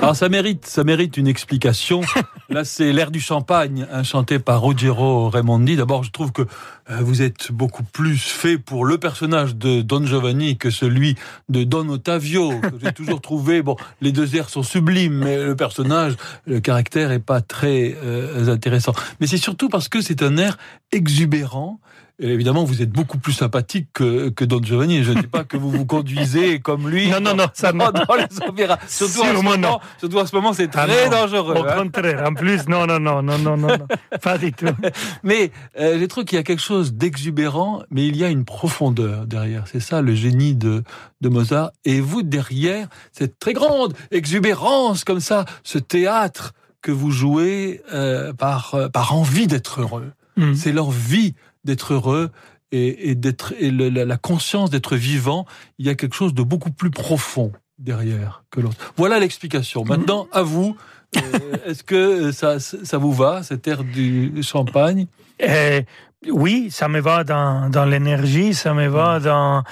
[0.00, 2.02] Alors ça mérite, ça mérite une explication.
[2.64, 5.76] C'est l'air du champagne, hein, chanté par Ruggiero Raimondi.
[5.76, 6.42] D'abord, je trouve que
[6.90, 11.16] euh, vous êtes beaucoup plus fait pour le personnage de Don Giovanni que celui
[11.48, 12.52] de Don Ottavio,
[12.82, 13.62] j'ai toujours trouvé.
[13.62, 18.52] Bon, les deux airs sont sublimes, mais le personnage, le caractère est pas très euh,
[18.52, 18.92] intéressant.
[19.20, 20.56] Mais c'est surtout parce que c'est un air
[20.92, 21.80] exubérant
[22.20, 25.04] et évidemment, vous êtes beaucoup plus sympathique que, que Don Giovanni.
[25.04, 27.08] Je ne dis pas que vous vous conduisez comme lui.
[27.08, 27.90] Non, non, non, ça non.
[27.92, 28.78] Dans les opéras.
[28.88, 31.54] Surtout, en ce moment, surtout en ce moment, c'est Ah très non, dangereux.
[31.54, 31.74] Au hein.
[31.76, 33.78] contraire, en plus, non, non, non, non, non, non,
[34.20, 34.66] pas du tout.
[35.22, 38.44] Mais euh, je trouve qu'il y a quelque chose d'exubérant, mais il y a une
[38.44, 39.64] profondeur derrière.
[39.66, 40.82] C'est ça le génie de,
[41.20, 41.70] de Mozart.
[41.84, 46.52] Et vous, derrière, cette très grande exubérance comme ça, ce théâtre
[46.82, 50.12] que vous jouez euh, par, euh, par envie d'être heureux.
[50.36, 50.54] Mm.
[50.54, 51.34] C'est l'envie
[51.64, 52.30] d'être heureux
[52.72, 55.46] et, et d'être et le- la, la conscience d'être vivant.
[55.78, 58.92] Il y a quelque chose de beaucoup plus profond derrière que l'autre.
[58.96, 59.84] Voilà l'explication.
[59.84, 60.76] Maintenant, à vous.
[61.16, 61.20] Euh,
[61.66, 65.06] Est-ce que ça, ça vous va, cet air du champagne?
[65.42, 65.80] Euh,
[66.26, 69.62] oui, ça me va dans, dans l'énergie, ça me va dans,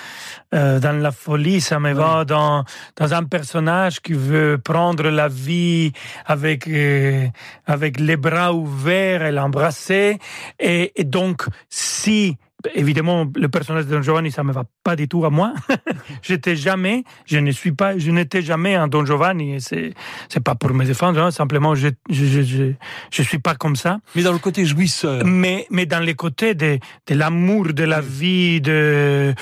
[0.55, 2.65] euh, dans la folie, ça me va dans,
[2.97, 5.93] dans un personnage qui veut prendre la vie
[6.25, 7.27] avec, euh,
[7.67, 10.19] avec les bras ouverts et l'embrasser.
[10.61, 12.37] Et, et donc, si,
[12.75, 15.53] évidemment, le personnage de Don Giovanni, ça me va pas du tout à moi.
[16.23, 19.55] J'étais jamais, je ne suis pas, je n'étais jamais un Don Giovanni.
[19.57, 19.93] et C'est,
[20.29, 22.65] c'est pas pour me défendre, hein, simplement, je, je, je, je,
[23.11, 23.99] je suis pas comme ça.
[24.15, 25.25] Mais dans le côté jouisseur.
[25.25, 29.35] Mais, mais dans les côtés de, de l'amour de la vie, de,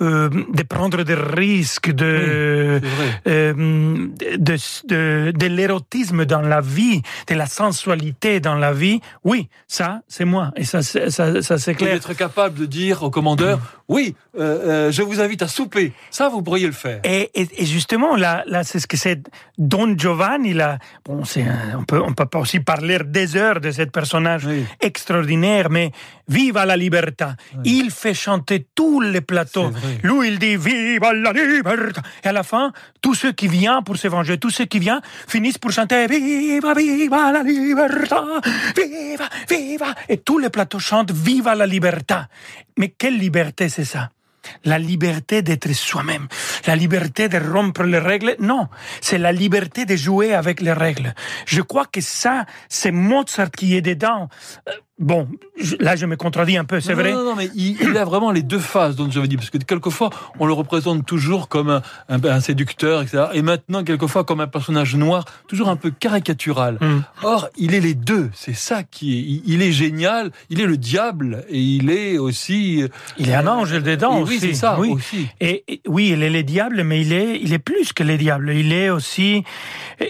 [0.00, 2.80] euh, de prendre des risques, de,
[3.26, 4.06] euh,
[4.38, 4.56] de,
[4.88, 10.24] de, de l'érotisme dans la vie, de la sensualité dans la vie, oui, ça, c'est
[10.24, 10.52] moi.
[10.56, 11.94] Et ça, c'est- ça, ça c'est Et clair.
[11.94, 15.92] d'être capable de dire au commandeur, oui, euh, euh, je vous invite à souper.
[16.10, 17.00] Ça, vous pourriez le faire.
[17.04, 19.20] Et, et, et justement, là, là c'est ce que c'est
[19.58, 20.52] Don Giovanni.
[20.54, 24.46] Là, bon, un- on peut on peut pas aussi parler des heures de ce personnage
[24.80, 25.92] extraordinaire, mais
[26.28, 27.36] viva la libertà.
[27.64, 29.70] Il fait chanter tous les plateaux.
[30.02, 32.02] Lui, il dit viva la libertà.
[32.24, 35.00] Et à la fin, tous ceux qui viennent pour se venger, tous ceux qui viennent
[35.28, 38.24] finissent pour chanter viva viva la libertà,
[38.76, 39.94] viva viva.
[40.08, 42.28] Et tous les plateaux chantent viva la libertà.
[42.76, 44.10] Mais quelle liberté c'est ça?
[44.64, 46.28] La liberté d'être soi-même,
[46.66, 48.68] la liberté de rompre les règles, non,
[49.00, 51.14] c'est la liberté de jouer avec les règles.
[51.46, 54.28] Je crois que ça, c'est Mozart qui est dedans.
[54.98, 55.28] Bon,
[55.60, 57.12] je- là je me contredis un peu, c'est vrai.
[57.12, 60.08] Non, non, mais il, il a vraiment les deux faces, Don Giovanni, parce que quelquefois,
[60.38, 63.24] on le représente toujours comme un, un- un séducteur, etc.
[63.34, 66.78] Et maintenant, quelquefois, comme un personnage noir, toujours un peu caricatural.
[66.80, 67.00] Mm.
[67.24, 68.30] Or, il est les deux.
[68.34, 69.20] C'est ça qui est.
[69.20, 70.30] Il, il est génial.
[70.48, 72.82] Il est le diable et il est aussi.
[72.82, 72.88] euh,
[73.18, 74.32] Il est un ange dedans et aussi.
[74.32, 74.88] Oui, c'est ça oui.
[74.92, 75.28] aussi.
[75.42, 78.16] Et, et- oui, il est le diable, mais il est, il est plus que le
[78.16, 78.50] diable.
[78.54, 79.44] Il est aussi,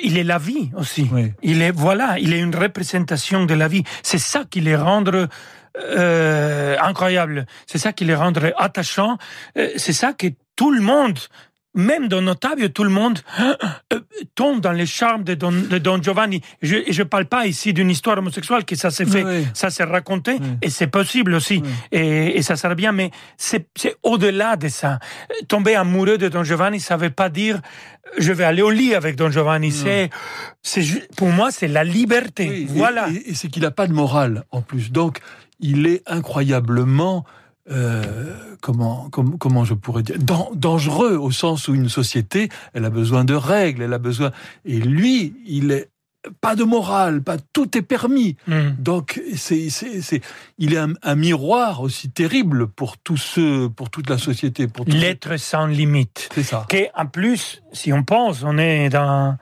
[0.04, 1.08] il est la vie aussi.
[1.42, 3.82] Il est, voilà, il est une représentation de la vie.
[4.04, 5.28] C'est ça qui rendre
[5.78, 7.46] euh, incroyable.
[7.66, 9.18] C'est ça qui les rend attachants.
[9.58, 11.18] Euh, C'est ça que tout le monde,
[11.76, 13.20] même dans Notable, tout le monde
[13.92, 14.00] euh,
[14.34, 16.40] tombe dans les charmes de Don, de Don Giovanni.
[16.62, 19.46] Je ne parle pas ici d'une histoire homosexuelle, que ça s'est fait, Oui.
[19.54, 21.62] ça s'est raconté, et c'est possible aussi,
[21.92, 23.68] et, et ça sert bien, mais c'est
[24.02, 24.98] au-delà de ça.
[25.48, 27.60] Tomber amoureux de Don Giovanni, ça veut pas dire
[28.18, 29.72] je vais aller au lit avec Don Giovanni.
[29.72, 30.10] C'est,
[31.16, 32.64] pour moi, c'est la liberté.
[32.68, 33.08] Voilà.
[33.10, 34.92] Et, et c'est qu'il n'a pas de morale en plus.
[34.92, 35.18] Donc,
[35.60, 37.24] il est incroyablement.
[37.70, 42.84] Euh, comment, comment, comment je pourrais dire Dan- dangereux au sens où une société elle
[42.84, 44.30] a besoin de règles elle a besoin
[44.64, 45.88] et lui il est
[46.40, 48.70] pas de morale pas tout est permis Hmm.
[48.78, 50.20] donc c'est c'est c'est
[50.58, 54.86] il est un, un miroir aussi terrible pour tous ceux pour toute la société pour
[54.86, 56.28] L'être sans limite.
[56.34, 59.36] c'est ça Que, en plus, si on pense, on est dans,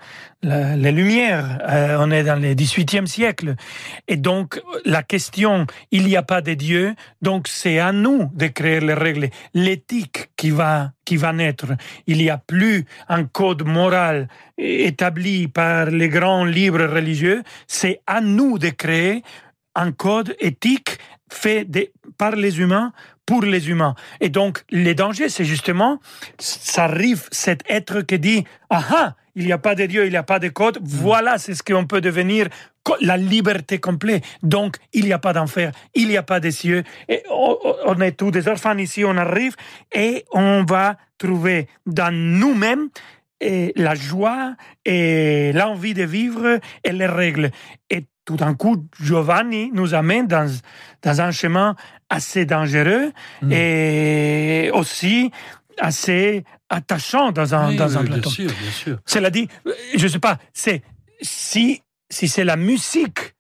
[0.45, 3.55] les Lumières, euh, on est dans le 18e siècle.
[4.09, 8.47] Et donc, la question, il n'y a pas de Dieu, donc c'est à nous de
[8.49, 9.30] créer les règles.
[9.55, 11.66] L'éthique qui va, qui va naître.
[12.07, 14.28] Il n'y a plus un code moral
[14.59, 19.22] établi par les grands livres religieux, c'est à nous de créer
[19.74, 20.99] un code éthique
[21.30, 21.66] fait
[22.16, 22.92] par les humains
[23.26, 23.95] pour les humains.
[24.20, 25.99] Et donc, les dangers, c'est justement,
[26.38, 30.11] ça arrive cet être qui dit, ah ah, il n'y a pas de Dieu, il
[30.11, 30.85] n'y a pas de code, mm.
[30.85, 32.49] voilà, c'est ce qu'on peut devenir
[33.01, 34.24] la liberté complète.
[34.43, 36.82] Donc, il n'y a pas d'enfer, il n'y a pas de cieux.
[37.09, 39.57] Et on est tous des orphelins ici, on arrive
[39.93, 42.89] et on va trouver dans nous-mêmes
[43.41, 44.55] la joie
[44.85, 47.51] et l'envie de vivre et les règles.
[47.91, 50.51] Et tout d'un coup, Giovanni nous amène dans,
[51.03, 51.76] dans un chemin
[52.09, 53.12] assez dangereux
[53.43, 53.53] mm.
[53.53, 55.30] et aussi
[55.79, 58.31] assez attachant dans un, dans un plateau.
[58.31, 58.99] Bien sûr, bien sûr.
[59.07, 59.49] Cela dit,
[59.95, 60.83] je ne sais pas, c'est
[61.20, 63.35] si, si c'est la musique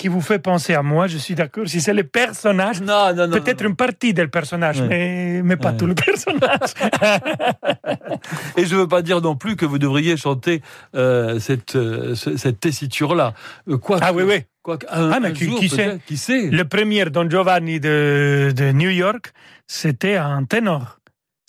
[0.00, 1.68] qui vous fait penser à moi, je suis d'accord.
[1.68, 5.74] Si c'est le personnage, non, non, non, peut-être une partie du personnage, mais, mais pas
[5.74, 6.72] tout le personnage.
[8.56, 10.62] Et je ne veux pas dire non plus que vous devriez chanter
[10.96, 13.34] euh, cette, euh, cette tessiture-là.
[13.68, 14.42] Euh, quoi ah oui, oui.
[14.62, 18.72] Quoi, un, ah, mais qui, qui, sait, qui, sait, Le premier Don Giovanni de, de
[18.72, 19.34] New York,
[19.66, 20.99] c'était un ténor.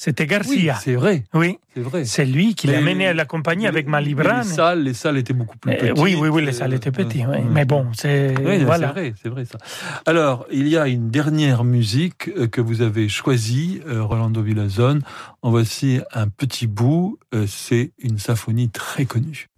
[0.01, 0.79] C'était Garcia.
[0.81, 1.25] c'est vrai.
[1.31, 1.59] Oui.
[1.75, 2.05] C'est vrai.
[2.05, 4.39] C'est lui qui l'a mené à la compagnie avec Malibran.
[4.39, 5.99] Les salles, les salles étaient beaucoup plus petites.
[5.99, 7.23] oui, oui, oui, les salles étaient petites.
[7.27, 7.37] oui.
[7.51, 8.33] Mais bon, c'est
[8.65, 8.87] voilà.
[8.87, 9.59] C'est vrai, c'est vrai ça.
[10.07, 15.03] Alors, il y a une dernière musique euh, que vous avez choisie, euh, Rolando Villazone.
[15.43, 17.19] En voici un petit bout.
[17.35, 19.50] Euh, c'est une symphonie très connue.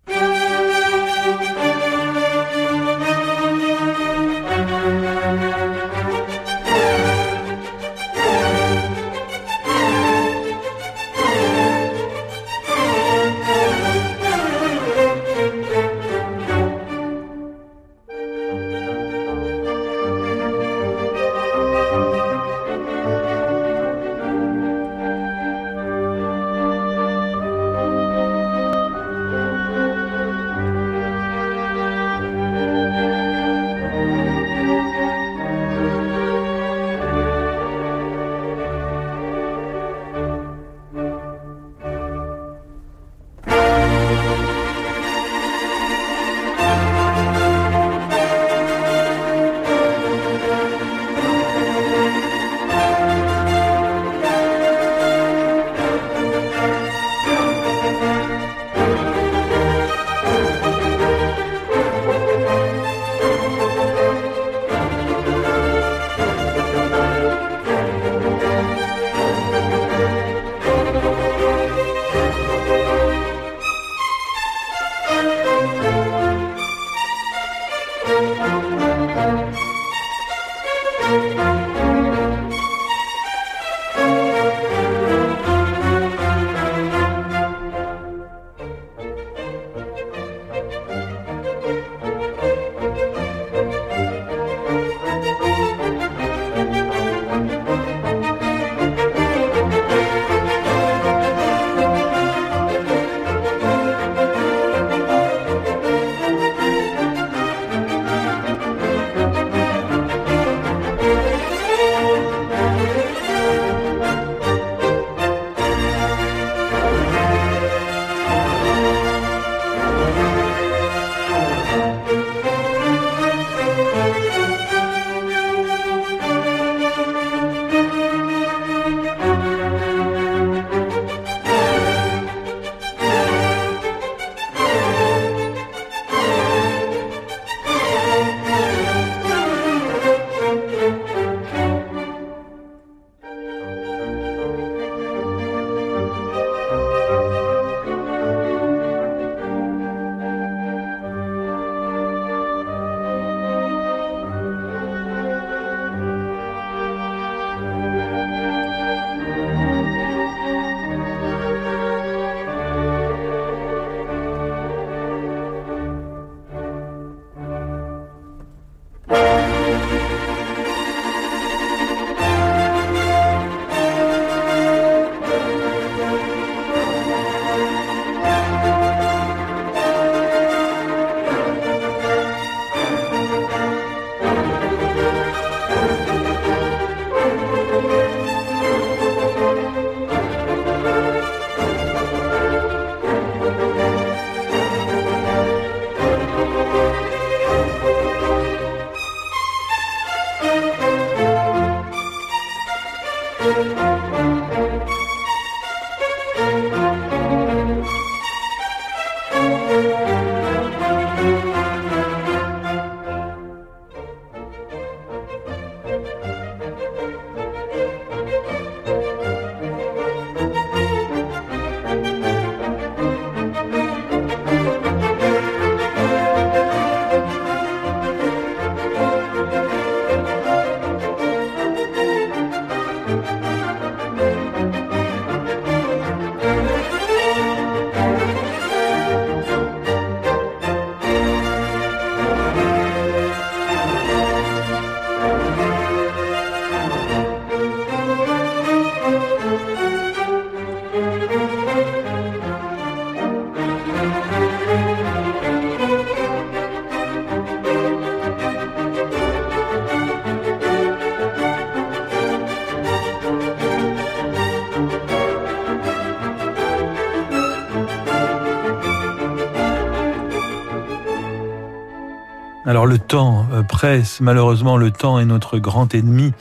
[272.73, 276.33] Alors le temps euh, presse, malheureusement le temps est notre grand ennemi.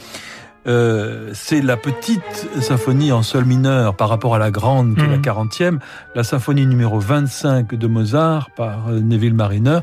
[0.67, 5.09] Euh, c'est la petite symphonie en sol mineur par rapport à la grande, qui est
[5.09, 5.81] la 40e, mhm.
[6.15, 9.81] la symphonie numéro 25 de Mozart par euh, Neville Mariner,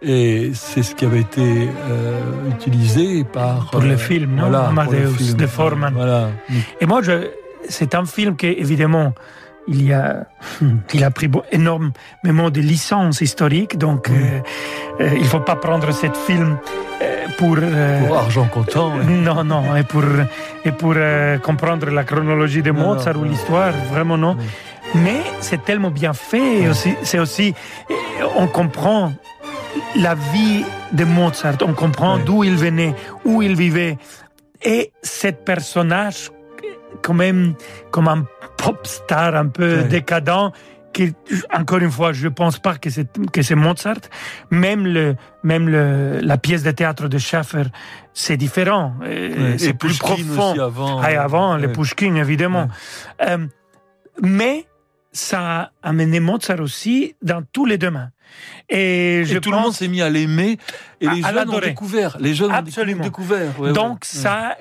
[0.00, 2.18] et c'est ce qui avait été euh,
[2.50, 3.68] utilisé par...
[3.70, 4.48] Pour le film, non?
[4.48, 5.92] voilà, Amadeus, de Forman.
[5.92, 6.30] Voilà.
[6.80, 7.28] Et moi, je,
[7.68, 9.12] c'est un film qui, évidemment,
[9.68, 10.26] il y a,
[10.94, 14.40] il a pris énormément de licences historiques, donc euh,
[15.00, 16.58] euh, il faut pas prendre cette film
[17.02, 18.96] euh, pour, euh, pour argent comptant.
[18.96, 19.04] Ouais.
[19.20, 20.04] Non, non, et pour,
[20.64, 24.36] et pour euh, comprendre la chronologie de Mozart non, ou l'histoire, vraiment non.
[24.94, 27.54] Mais c'est tellement bien fait, aussi, c'est aussi,
[28.36, 29.12] on comprend
[29.96, 32.94] la vie de Mozart, on comprend d'où il venait,
[33.24, 33.98] où il vivait,
[34.62, 36.30] et cet personnage
[37.02, 37.54] quand même
[37.90, 38.24] comme un
[38.60, 39.84] pop star un peu ouais.
[39.84, 40.52] décadent
[40.92, 41.14] qui,
[41.52, 44.00] encore une fois, je pense pas que c'est que c'est Mozart.
[44.50, 47.64] Même le même le la pièce de théâtre de Schaffer,
[48.12, 48.94] c'est différent.
[49.00, 50.50] Ouais, c'est plus Pushkin profond.
[50.50, 51.62] Aussi avant, ah, avant ouais.
[51.62, 52.68] les Pushkin évidemment.
[53.22, 53.46] Euh,
[54.20, 54.66] mais
[55.12, 58.12] ça a amené Mozart aussi dans tous les domaines.
[58.68, 59.58] Et, je et tout pense...
[59.58, 60.56] le monde s'est mis à l'aimer
[61.00, 62.16] et les à jeunes ont découvert.
[62.20, 63.00] Les jeunes Absolument.
[63.00, 63.58] ont découvert.
[63.58, 63.98] Ouais, Donc ouais.
[64.02, 64.56] ça,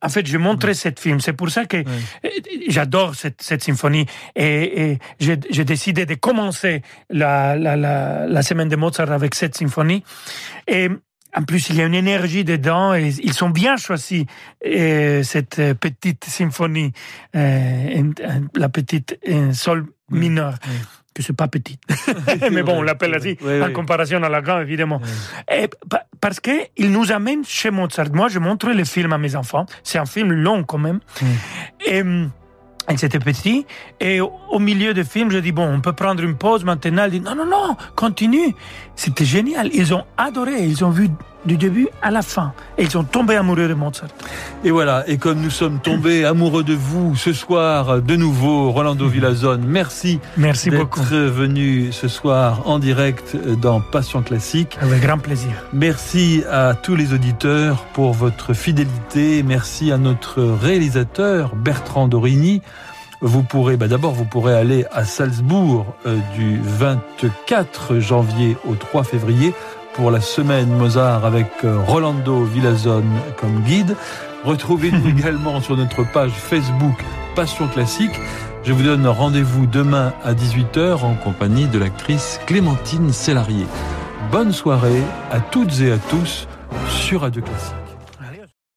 [0.00, 1.18] en fait, j'ai montré cette film.
[1.18, 1.78] C'est pour ça que
[2.68, 4.06] j'adore cette, cette symphonie.
[4.36, 9.56] Et, et j'ai décidé de commencer la, la, la, la semaine de Mozart avec cette
[9.56, 10.04] symphonie.
[10.68, 10.88] Et
[11.36, 14.24] en plus, il y a une énergie dedans et ils sont bien choisis
[14.62, 16.92] et cette petite symphonie,
[17.36, 18.12] euh,
[18.54, 19.18] la petite
[19.52, 20.54] sol mineur.
[20.66, 20.74] Oui,
[21.14, 21.80] que c'est pas petite.
[22.52, 23.72] Mais bon, on l'appelle ainsi, oui, en oui.
[23.72, 25.00] comparaison à la grande, évidemment.
[25.50, 25.68] Et,
[26.20, 28.12] parce que il nous amène chez Mozart.
[28.12, 29.66] Moi, je montre le film à mes enfants.
[29.82, 31.00] C'est un film long quand même.
[31.84, 32.02] Et
[32.98, 33.66] c'était petit.
[34.00, 37.04] Et au, milieu du film, je dis, bon, on peut prendre une pause maintenant.
[37.04, 38.54] Il dit, non, non, non, continue.
[38.96, 39.70] C'était génial.
[39.72, 40.64] Ils ont adoré.
[40.64, 41.08] Ils ont vu
[41.44, 42.52] du début à la fin.
[42.78, 44.08] Et ils sont tombés amoureux de Mozart.
[44.64, 49.08] Et voilà, et comme nous sommes tombés amoureux de vous ce soir, de nouveau, Rolando
[49.08, 54.78] Villazone, merci, merci d'être venu ce soir en direct dans Passion Classique.
[54.80, 55.50] Avec grand plaisir.
[55.72, 59.42] Merci à tous les auditeurs pour votre fidélité.
[59.42, 62.62] Merci à notre réalisateur Bertrand Dorigny.
[63.22, 69.04] Vous pourrez, bah d'abord, vous pourrez aller à Salzbourg euh, du 24 janvier au 3
[69.04, 69.52] février
[69.94, 71.48] pour la semaine Mozart avec
[71.86, 73.96] Rolando Villazone comme guide.
[74.44, 78.18] Retrouvez-nous également sur notre page Facebook Passion Classique.
[78.62, 83.66] Je vous donne rendez-vous demain à 18h en compagnie de l'actrice Clémentine Célarier.
[84.30, 86.46] Bonne soirée à toutes et à tous
[86.88, 87.79] sur Radio Classique.